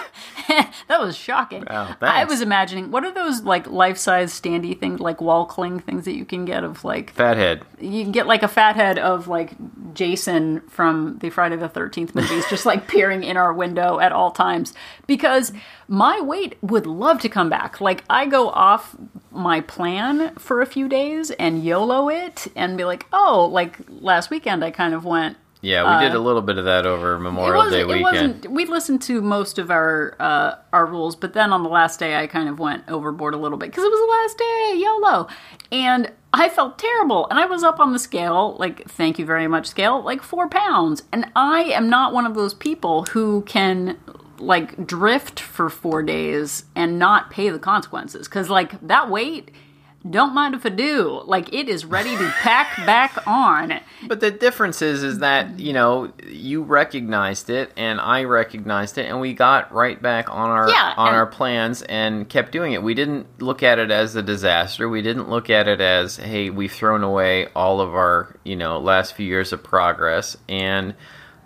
that 0.48 1.00
was 1.00 1.16
shocking. 1.16 1.64
I 1.68 2.24
was 2.24 2.40
imagining 2.40 2.90
what 2.90 3.04
are 3.04 3.12
those 3.12 3.42
like 3.42 3.66
life 3.66 3.98
size 3.98 4.38
standy 4.38 4.78
things, 4.78 5.00
like 5.00 5.20
wall 5.20 5.46
cling 5.46 5.80
things 5.80 6.04
that 6.04 6.14
you 6.14 6.24
can 6.24 6.44
get 6.44 6.64
of 6.64 6.84
like 6.84 7.12
Fathead. 7.12 7.62
you 7.80 8.02
can 8.02 8.12
get 8.12 8.26
like 8.26 8.42
a 8.42 8.48
fat 8.48 8.76
head 8.76 8.98
of 8.98 9.28
like 9.28 9.52
Jason 9.94 10.60
from 10.68 11.18
the 11.18 11.30
Friday 11.30 11.56
the 11.56 11.68
Thirteenth 11.68 12.14
movies, 12.14 12.44
just 12.48 12.66
like 12.66 12.86
peering 12.88 13.24
in 13.24 13.36
our 13.36 13.52
window 13.52 13.98
at 14.00 14.12
all 14.12 14.30
times. 14.30 14.72
Because 15.06 15.52
my 15.86 16.20
weight 16.20 16.56
would 16.62 16.86
love 16.86 17.20
to 17.20 17.28
come 17.28 17.48
back. 17.48 17.80
Like 17.80 18.04
I 18.10 18.26
go 18.26 18.50
off 18.50 18.96
my 19.30 19.60
plan 19.60 20.34
for 20.36 20.60
a 20.60 20.66
few 20.66 20.88
days 20.88 21.30
and 21.32 21.64
YOLO 21.64 22.08
it 22.08 22.48
and 22.56 22.76
be 22.76 22.84
like, 22.84 23.06
oh, 23.12 23.48
like 23.50 23.78
last 23.88 24.30
weekend 24.30 24.64
I 24.64 24.70
kind 24.70 24.94
of 24.94 25.04
went 25.04 25.36
Yeah, 25.60 25.98
we 25.98 26.06
did 26.06 26.14
a 26.14 26.20
little 26.20 26.42
bit 26.42 26.56
of 26.56 26.66
that 26.66 26.86
over 26.86 27.18
Memorial 27.18 27.62
Uh, 27.62 27.70
Day 27.70 27.84
weekend. 27.84 28.02
wasn't. 28.02 28.50
We 28.52 28.64
listened 28.64 29.02
to 29.02 29.20
most 29.20 29.58
of 29.58 29.70
our 29.70 30.14
uh, 30.20 30.54
our 30.72 30.86
rules, 30.86 31.16
but 31.16 31.32
then 31.32 31.52
on 31.52 31.62
the 31.64 31.68
last 31.68 31.98
day, 31.98 32.16
I 32.16 32.26
kind 32.28 32.48
of 32.48 32.58
went 32.60 32.84
overboard 32.88 33.34
a 33.34 33.38
little 33.38 33.58
bit 33.58 33.70
because 33.70 33.82
it 33.84 33.90
was 33.90 33.98
the 34.00 34.06
last 34.06 34.38
day, 34.38 34.80
YOLO, 34.80 35.28
and 35.72 36.12
I 36.32 36.48
felt 36.48 36.78
terrible. 36.78 37.26
And 37.30 37.40
I 37.40 37.46
was 37.46 37.64
up 37.64 37.80
on 37.80 37.92
the 37.92 37.98
scale, 37.98 38.56
like 38.60 38.88
thank 38.88 39.18
you 39.18 39.24
very 39.26 39.48
much 39.48 39.66
scale, 39.66 40.00
like 40.02 40.22
four 40.22 40.48
pounds. 40.48 41.02
And 41.12 41.26
I 41.34 41.62
am 41.64 41.88
not 41.90 42.12
one 42.12 42.24
of 42.26 42.34
those 42.34 42.54
people 42.54 43.04
who 43.06 43.42
can 43.42 43.98
like 44.38 44.86
drift 44.86 45.40
for 45.40 45.68
four 45.68 46.04
days 46.04 46.66
and 46.76 46.96
not 47.00 47.30
pay 47.30 47.48
the 47.50 47.58
consequences 47.58 48.28
because 48.28 48.48
like 48.48 48.80
that 48.86 49.10
weight 49.10 49.50
don't 50.08 50.32
mind 50.32 50.54
if 50.54 50.64
I 50.64 50.68
do. 50.68 51.22
Like 51.24 51.52
it 51.52 51.68
is 51.68 51.84
ready 51.84 52.16
to 52.16 52.30
pack 52.40 52.76
back 52.86 53.26
on. 53.26 53.80
But 54.06 54.20
the 54.20 54.30
difference 54.30 54.80
is, 54.80 55.02
is 55.02 55.18
that 55.18 55.58
you 55.58 55.72
know 55.72 56.12
you 56.26 56.62
recognized 56.62 57.50
it, 57.50 57.72
and 57.76 58.00
I 58.00 58.24
recognized 58.24 58.96
it, 58.98 59.06
and 59.06 59.20
we 59.20 59.34
got 59.34 59.72
right 59.72 60.00
back 60.00 60.30
on 60.30 60.50
our 60.50 60.68
Yeah, 60.68 60.94
on 60.96 61.14
our 61.14 61.26
plans 61.26 61.82
and 61.82 62.28
kept 62.28 62.52
doing 62.52 62.72
it. 62.72 62.82
We 62.82 62.94
didn't 62.94 63.40
look 63.42 63.62
at 63.62 63.78
it 63.78 63.90
as 63.90 64.14
a 64.14 64.22
disaster. 64.22 64.88
We 64.88 65.02
didn't 65.02 65.28
look 65.28 65.50
at 65.50 65.66
it 65.66 65.80
as, 65.80 66.16
hey, 66.16 66.50
we've 66.50 66.72
thrown 66.72 67.02
away 67.02 67.48
all 67.56 67.80
of 67.80 67.94
our 67.94 68.36
you 68.44 68.56
know 68.56 68.78
last 68.78 69.14
few 69.14 69.26
years 69.26 69.52
of 69.52 69.64
progress, 69.64 70.36
and 70.48 70.94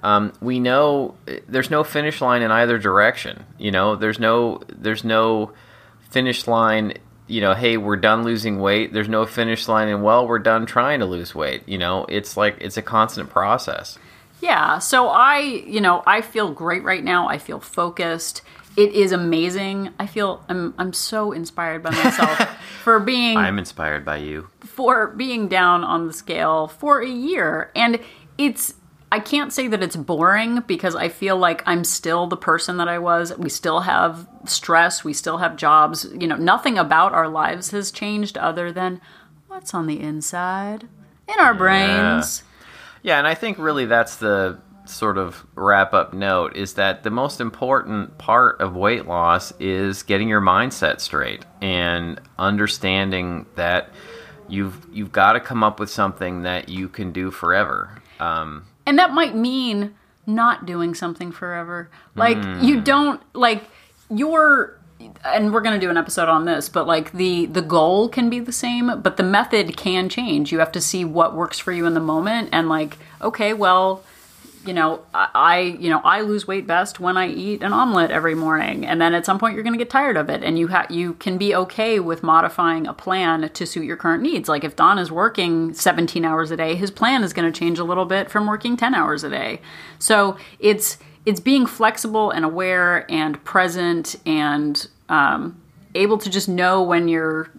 um, 0.02 0.32
we 0.40 0.60
know 0.60 1.14
there's 1.48 1.70
no 1.70 1.84
finish 1.84 2.20
line 2.20 2.42
in 2.42 2.50
either 2.50 2.78
direction. 2.78 3.44
You 3.58 3.70
know, 3.70 3.96
there's 3.96 4.18
no 4.18 4.60
there's 4.68 5.04
no 5.04 5.52
finish 6.10 6.46
line 6.46 6.94
you 7.28 7.40
know 7.40 7.54
hey 7.54 7.76
we're 7.76 7.96
done 7.96 8.24
losing 8.24 8.58
weight 8.58 8.92
there's 8.92 9.08
no 9.08 9.24
finish 9.24 9.68
line 9.68 9.88
and 9.88 10.02
well 10.02 10.26
we're 10.26 10.38
done 10.38 10.66
trying 10.66 11.00
to 11.00 11.06
lose 11.06 11.34
weight 11.34 11.62
you 11.66 11.78
know 11.78 12.04
it's 12.08 12.36
like 12.36 12.56
it's 12.60 12.76
a 12.76 12.82
constant 12.82 13.30
process 13.30 13.98
Yeah, 14.40 14.80
so 14.80 15.06
I, 15.06 15.38
you 15.38 15.80
know, 15.80 16.02
I 16.04 16.20
feel 16.20 16.50
great 16.50 16.82
right 16.82 17.04
now. 17.04 17.28
I 17.28 17.38
feel 17.38 17.60
focused. 17.60 18.42
It 18.76 18.92
is 18.92 19.12
amazing. 19.12 19.90
I 20.00 20.06
feel 20.06 20.44
I'm 20.48 20.74
I'm 20.78 20.92
so 20.92 21.30
inspired 21.30 21.80
by 21.84 21.90
myself 21.90 22.38
for 22.82 22.98
being 22.98 23.36
i'm 23.36 23.56
inspired 23.56 24.04
by 24.04 24.16
you 24.16 24.48
for 24.64 25.06
being 25.06 25.46
down 25.46 25.84
on 25.84 26.08
the 26.08 26.12
scale 26.12 26.66
for 26.66 27.00
a 27.00 27.08
year. 27.08 27.70
And 27.76 28.00
it's 28.36 28.74
I 29.12 29.20
can't 29.20 29.52
say 29.52 29.68
that 29.68 29.82
it's 29.82 29.94
boring 29.94 30.60
because 30.66 30.96
I 30.96 31.08
feel 31.10 31.36
like 31.36 31.62
I'm 31.66 31.84
still 31.84 32.26
the 32.26 32.36
person 32.36 32.78
that 32.78 32.88
I 32.88 32.98
was. 32.98 33.36
We 33.36 33.50
still 33.50 33.80
have 33.80 34.26
stress, 34.46 35.04
we 35.04 35.12
still 35.12 35.36
have 35.36 35.56
jobs. 35.56 36.06
You 36.18 36.26
know, 36.26 36.36
nothing 36.36 36.78
about 36.78 37.12
our 37.12 37.28
lives 37.28 37.72
has 37.72 37.90
changed 37.90 38.38
other 38.38 38.72
than 38.72 39.00
what's 39.48 39.74
on 39.74 39.86
the 39.86 40.00
inside 40.00 40.88
in 41.28 41.38
our 41.38 41.52
brains. 41.52 42.42
yeah 43.02 43.18
and 43.18 43.26
i 43.26 43.34
think 43.34 43.58
really 43.58 43.84
that's 43.84 44.16
the 44.16 44.58
sort 44.86 45.18
of 45.18 45.46
wrap 45.54 45.92
up 45.92 46.14
note 46.14 46.56
is 46.56 46.74
that 46.74 47.02
the 47.02 47.10
most 47.10 47.40
important 47.40 48.16
part 48.16 48.60
of 48.60 48.74
weight 48.74 49.06
loss 49.06 49.52
is 49.60 50.02
getting 50.02 50.28
your 50.28 50.40
mindset 50.40 51.00
straight 51.00 51.44
and 51.60 52.18
understanding 52.38 53.46
that 53.54 53.90
you've 54.48 54.86
you've 54.90 55.12
got 55.12 55.34
to 55.34 55.40
come 55.40 55.62
up 55.62 55.78
with 55.78 55.90
something 55.90 56.42
that 56.42 56.68
you 56.68 56.88
can 56.88 57.12
do 57.12 57.30
forever 57.30 58.02
um, 58.18 58.64
And 58.86 58.98
that 58.98 59.12
might 59.12 59.34
mean 59.34 59.94
not 60.26 60.66
doing 60.66 60.94
something 60.94 61.32
forever. 61.32 61.90
Like 62.14 62.36
you 62.36 62.78
mm. 62.78 62.84
don't 62.84 63.20
like 63.34 63.64
your 64.10 64.78
and 65.24 65.52
we're 65.52 65.60
going 65.60 65.78
to 65.78 65.84
do 65.84 65.90
an 65.90 65.96
episode 65.96 66.28
on 66.28 66.44
this, 66.44 66.68
but 66.68 66.86
like 66.86 67.12
the 67.12 67.46
the 67.46 67.62
goal 67.62 68.08
can 68.08 68.30
be 68.30 68.38
the 68.38 68.52
same, 68.52 69.00
but 69.00 69.16
the 69.16 69.22
method 69.22 69.76
can 69.76 70.08
change. 70.08 70.52
You 70.52 70.58
have 70.60 70.72
to 70.72 70.80
see 70.80 71.04
what 71.04 71.34
works 71.34 71.58
for 71.58 71.72
you 71.72 71.86
in 71.86 71.94
the 71.94 72.00
moment 72.00 72.50
and 72.52 72.68
like 72.68 72.98
okay, 73.20 73.52
well, 73.52 74.04
you 74.64 74.72
know, 74.72 75.02
I, 75.12 75.76
you 75.80 75.90
know, 75.90 76.00
I 76.04 76.20
lose 76.20 76.46
weight 76.46 76.66
best 76.66 77.00
when 77.00 77.16
I 77.16 77.28
eat 77.28 77.62
an 77.62 77.72
omelet 77.72 78.10
every 78.10 78.34
morning, 78.34 78.86
and 78.86 79.00
then 79.00 79.14
at 79.14 79.26
some 79.26 79.38
point 79.38 79.54
you're 79.54 79.62
going 79.62 79.72
to 79.72 79.78
get 79.78 79.90
tired 79.90 80.16
of 80.16 80.30
it, 80.30 80.42
and 80.42 80.58
you 80.58 80.68
ha- 80.68 80.86
you 80.88 81.14
can 81.14 81.38
be 81.38 81.54
okay 81.54 81.98
with 81.98 82.22
modifying 82.22 82.86
a 82.86 82.94
plan 82.94 83.48
to 83.48 83.66
suit 83.66 83.84
your 83.84 83.96
current 83.96 84.22
needs. 84.22 84.48
Like 84.48 84.64
if 84.64 84.76
Don 84.76 84.98
is 84.98 85.10
working 85.10 85.74
17 85.74 86.24
hours 86.24 86.50
a 86.50 86.56
day, 86.56 86.74
his 86.74 86.90
plan 86.90 87.24
is 87.24 87.32
going 87.32 87.50
to 87.50 87.58
change 87.58 87.78
a 87.78 87.84
little 87.84 88.04
bit 88.04 88.30
from 88.30 88.46
working 88.46 88.76
10 88.76 88.94
hours 88.94 89.24
a 89.24 89.30
day. 89.30 89.60
So 89.98 90.36
it's 90.58 90.98
it's 91.24 91.40
being 91.40 91.66
flexible 91.66 92.30
and 92.30 92.44
aware 92.44 93.10
and 93.10 93.42
present 93.44 94.16
and 94.26 94.88
um, 95.08 95.60
able 95.94 96.18
to 96.18 96.30
just 96.30 96.48
know 96.48 96.82
when 96.82 97.08
you're 97.08 97.50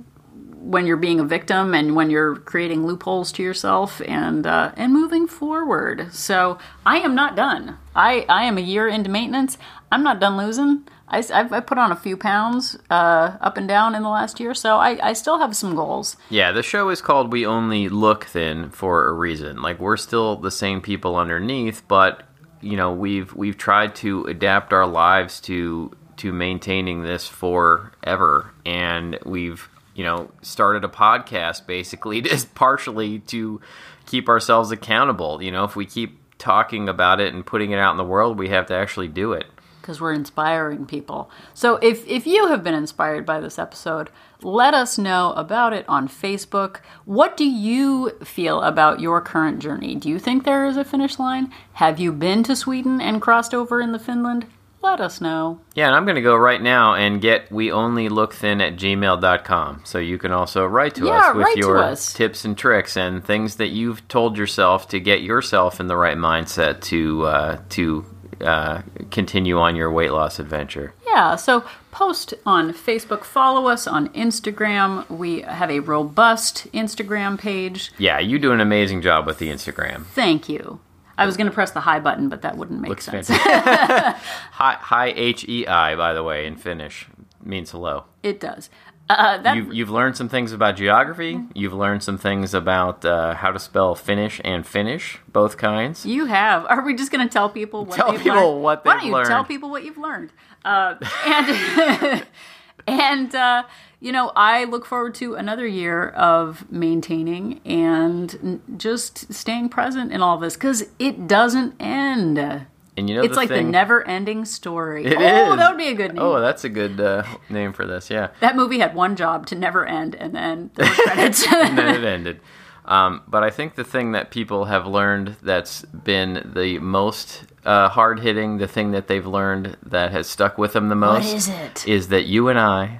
when 0.64 0.86
you're 0.86 0.98
being 0.98 1.20
a 1.20 1.26
victim 1.26 1.74
and 1.74 1.96
when 1.96 2.10
you're 2.10 2.38
creating 2.38 2.86
loopholes 2.86 3.32
to 3.34 3.44
yourself 3.44 4.02
and 4.08 4.48
uh, 4.48 4.72
and 4.78 4.94
moving 4.94 5.28
forward. 5.28 6.14
So 6.14 6.58
I 6.86 7.00
am 7.00 7.14
not 7.14 7.36
done. 7.36 7.78
I 7.96 8.26
I 8.30 8.46
am 8.46 8.58
a 8.58 8.62
year 8.62 8.88
into 8.88 9.10
maintenance. 9.10 9.58
I'm 9.92 10.04
not 10.04 10.20
done 10.20 10.38
losing. 10.38 10.88
I, 11.08 11.22
have 11.30 11.54
I 11.54 11.60
put 11.60 11.78
on 11.78 11.92
a 11.92 11.96
few 11.96 12.18
pounds 12.18 12.76
uh, 12.90 13.38
up 13.40 13.56
and 13.58 13.68
down 13.68 13.94
in 13.94 14.02
the 14.02 14.10
last 14.10 14.40
year, 14.40 14.56
so 14.56 14.78
I, 14.78 15.10
I 15.10 15.14
still 15.14 15.38
have 15.38 15.56
some 15.56 15.76
goals. 15.76 16.18
Yeah, 16.30 16.52
the 16.52 16.64
show 16.64 16.90
is 16.90 17.02
called 17.02 17.32
We 17.32 17.46
Only 17.46 17.88
Look 17.88 18.24
Thin 18.24 18.72
for 18.72 19.08
a 19.08 19.14
reason. 19.14 19.62
Like 19.62 19.80
we're 19.80 19.98
still 19.98 20.38
the 20.38 20.50
same 20.50 20.82
people 20.82 21.16
underneath, 21.16 21.88
but 21.88 22.24
you 22.62 22.78
know, 22.78 22.92
we've 22.92 23.32
we've 23.36 23.58
tried 23.58 23.94
to 23.98 24.24
adapt 24.24 24.74
our 24.74 24.88
lives 24.88 25.40
to 25.42 25.92
to 26.18 26.32
maintaining 26.32 27.04
this 27.04 27.28
forever 27.28 28.52
and 28.66 29.20
we've, 29.26 29.68
you 29.96 30.04
know, 30.04 30.32
started 30.42 30.84
a 30.84 30.88
podcast 30.88 31.66
basically 31.66 32.22
just 32.34 32.54
partially 32.56 33.20
to 33.20 33.62
keep 34.06 34.28
ourselves 34.30 34.72
accountable. 34.72 35.42
You 35.42 35.52
know, 35.52 35.64
if 35.64 35.76
we 35.76 35.86
keep 35.86 36.20
talking 36.38 36.90
about 36.90 37.20
it 37.20 37.34
and 37.34 37.46
putting 37.46 37.72
it 37.72 37.78
out 37.78 37.92
in 37.92 37.98
the 37.98 38.04
world, 38.04 38.38
we 38.38 38.50
have 38.50 38.66
to 38.68 38.74
actually 38.74 39.08
do 39.08 39.34
it. 39.34 39.46
because 39.82 40.00
we're 40.02 40.14
inspiring 40.14 40.86
people. 40.86 41.30
So 41.54 41.76
if 41.78 42.08
if 42.08 42.26
you 42.26 42.48
have 42.48 42.64
been 42.64 42.74
inspired 42.74 43.26
by 43.26 43.40
this 43.40 43.60
episode, 43.60 44.10
let 44.42 44.74
us 44.74 44.98
know 44.98 45.34
about 45.34 45.74
it 45.74 45.86
on 45.88 46.08
Facebook. 46.08 46.78
What 47.06 47.38
do 47.38 47.46
you 47.46 48.12
feel 48.24 48.62
about 48.62 49.00
your 49.00 49.22
current 49.22 49.60
journey? 49.60 49.96
Do 49.96 50.10
you 50.10 50.20
think 50.20 50.44
there 50.44 50.66
is 50.66 50.78
a 50.78 50.84
finish 50.86 51.20
line? 51.20 51.54
Have 51.74 52.00
you 52.00 52.12
been 52.12 52.44
to 52.44 52.56
Sweden 52.56 53.00
and 53.02 53.22
crossed 53.22 53.54
over 53.54 53.80
in 53.82 53.92
the 53.92 54.00
Finland? 54.00 54.46
Let 54.84 55.00
us 55.00 55.22
know. 55.22 55.62
Yeah, 55.76 55.88
and 55.88 55.96
I'm 55.96 56.04
going 56.04 56.16
to 56.18 56.22
go 56.22 56.36
right 56.36 56.62
now 56.62 56.94
and 56.94 57.22
get 57.22 57.50
we 57.50 57.72
only 57.72 58.10
look 58.10 58.34
thin 58.34 58.60
at 58.60 58.76
gmail.com. 58.76 59.82
So 59.86 59.98
you 59.98 60.18
can 60.18 60.32
also 60.34 60.66
write 60.66 60.96
to 60.96 61.06
Yeah, 61.06 61.30
us 61.32 61.36
with 61.36 61.56
your 61.58 61.78
us. 61.78 62.14
tips 62.14 62.44
and 62.44 62.58
tricks 62.58 62.98
and 62.98 63.24
things 63.24 63.56
that 63.56 63.70
you've 63.70 64.06
told 64.10 64.38
yourself 64.38 64.90
to 64.90 65.00
get 65.00 65.22
yourself 65.22 65.80
in 65.80 65.88
the 65.88 65.96
right 65.96 66.18
mindset 66.18 66.82
to 66.82 67.24
uh, 67.26 67.58
to 67.70 68.06
uh, 68.42 68.82
continue 69.10 69.58
on 69.58 69.76
your 69.78 69.90
weight 69.92 70.12
loss 70.12 70.38
adventure. 70.38 70.94
Yeah, 71.08 71.38
so 71.38 71.64
post 71.92 72.34
on 72.46 72.74
Facebook, 72.74 73.24
follow 73.24 73.68
us 73.68 73.88
on 73.88 74.10
Instagram. 74.10 75.10
We 75.10 75.42
have 75.44 75.70
a 75.72 75.80
robust 75.80 76.68
Instagram 76.74 77.40
page. 77.40 77.92
Yeah, 77.98 78.20
you 78.20 78.38
do 78.38 78.52
an 78.52 78.60
amazing 78.60 79.02
job 79.02 79.26
with 79.28 79.38
the 79.38 79.48
Instagram. 79.50 80.06
Thank 80.08 80.50
you. 80.50 80.82
I 81.18 81.26
was 81.26 81.38
going 81.38 81.48
to 81.48 81.54
press 81.54 81.72
the 81.72 81.82
high 81.82 82.00
button, 82.00 82.30
but 82.30 82.42
that 82.42 82.58
wouldn't 82.58 82.80
make 82.82 82.90
Looks 82.90 83.06
sense. 83.06 83.28
fantastic. 83.28 84.24
hi, 84.52 84.78
hi, 84.80 85.08
H 85.16 85.46
E 85.48 85.68
I, 85.68 85.96
by 85.96 86.14
the 86.14 86.24
way, 86.24 86.46
in 86.46 86.56
Finnish 86.56 87.08
means 87.44 87.72
hello. 87.72 88.06
It 88.24 88.40
does. 88.40 88.70
Uh, 89.10 89.38
that, 89.40 89.58
You've, 89.58 89.74
you've 89.74 89.90
learned 89.90 90.16
some 90.16 90.30
things 90.30 90.54
about 90.54 90.78
geography. 90.78 91.40
You've 91.54 91.74
learned 91.74 92.04
some 92.04 92.18
things 92.18 92.54
about 92.54 93.04
uh, 93.04 93.36
how 93.36 93.52
to 93.52 93.60
spell 93.60 93.96
Finnish 93.96 94.40
and 94.46 94.66
Finnish, 94.66 95.20
both 95.28 95.58
kinds. 95.58 96.06
You 96.06 96.26
have. 96.26 96.66
Are 96.68 96.82
we 96.84 96.96
just 96.96 97.12
going 97.12 97.28
to 97.28 97.32
tell 97.32 97.50
people 97.50 97.84
what 97.86 97.96
Tell 97.98 98.12
they've 98.12 98.22
people 98.22 98.52
learned? 98.52 98.64
what 98.64 98.86
Why 98.86 98.94
they've 98.94 99.12
don't 99.12 99.20
you 99.20 99.26
tell 99.26 99.44
people 99.44 99.70
what 99.70 99.84
you've 99.84 99.98
learned? 99.98 100.32
Uh, 100.64 100.96
and 101.26 102.24
and 102.88 103.36
uh, 103.36 103.64
you 104.04 104.12
know, 104.12 104.34
I 104.36 104.66
look 104.66 104.86
forward 104.86 105.16
to 105.16 105.36
another 105.36 105.66
year 105.66 106.10
of 106.10 106.70
maintaining 106.70 107.62
and 107.66 108.62
just 108.76 109.34
staying 109.34 109.70
present 109.70 110.12
in 110.12 110.22
all 110.22 110.38
this 110.38 110.56
because 110.56 110.88
it 111.00 111.26
doesn't 111.26 111.76
end. 111.80 112.38
And 112.38 113.10
you 113.10 113.16
know, 113.16 113.24
it's 113.24 113.32
the 113.32 113.38
like 113.38 113.48
thing, 113.48 113.68
the 113.68 113.72
never-ending 113.72 114.44
story. 114.44 115.06
It 115.06 115.18
oh, 115.18 115.54
is. 115.54 115.58
that 115.58 115.70
would 115.70 115.78
be 115.78 115.88
a 115.88 115.94
good 115.94 116.16
name. 116.16 116.22
Oh, 116.22 116.42
that's 116.42 116.66
a 116.66 116.70
good 116.70 117.00
uh, 117.00 117.24
name 117.50 117.72
for 117.72 117.88
this. 117.88 118.10
Yeah, 118.10 118.32
that 118.42 118.58
movie 118.58 118.80
had 118.80 118.94
one 118.94 119.16
job 119.16 119.46
to 119.48 119.56
never 119.56 119.86
end, 119.86 120.16
and 120.16 120.36
then 120.36 120.72
were 120.76 120.86
credits. 120.86 121.48
and 121.48 121.78
then 121.78 121.96
it 121.96 122.06
ended. 122.06 122.42
Um, 122.84 123.22
but 123.26 123.42
I 123.42 123.52
think 123.52 123.76
the 123.76 123.86
thing 123.86 124.12
that 124.12 124.32
people 124.32 124.66
have 124.66 124.86
learned 124.86 125.38
that's 125.42 125.84
been 125.84 126.52
the 126.54 126.78
most 126.80 127.46
uh, 127.64 127.88
hard 127.88 128.20
hitting, 128.20 128.58
the 128.58 128.68
thing 128.68 128.92
that 128.92 129.08
they've 129.08 129.26
learned 129.26 129.78
that 129.82 130.12
has 130.12 130.28
stuck 130.28 130.58
with 130.58 130.74
them 130.74 130.90
the 130.90 130.96
most, 130.96 131.34
is 131.34 131.48
it? 131.48 131.88
is 131.88 132.10
that 132.10 132.26
you 132.26 132.50
and 132.50 132.60
I 132.60 133.00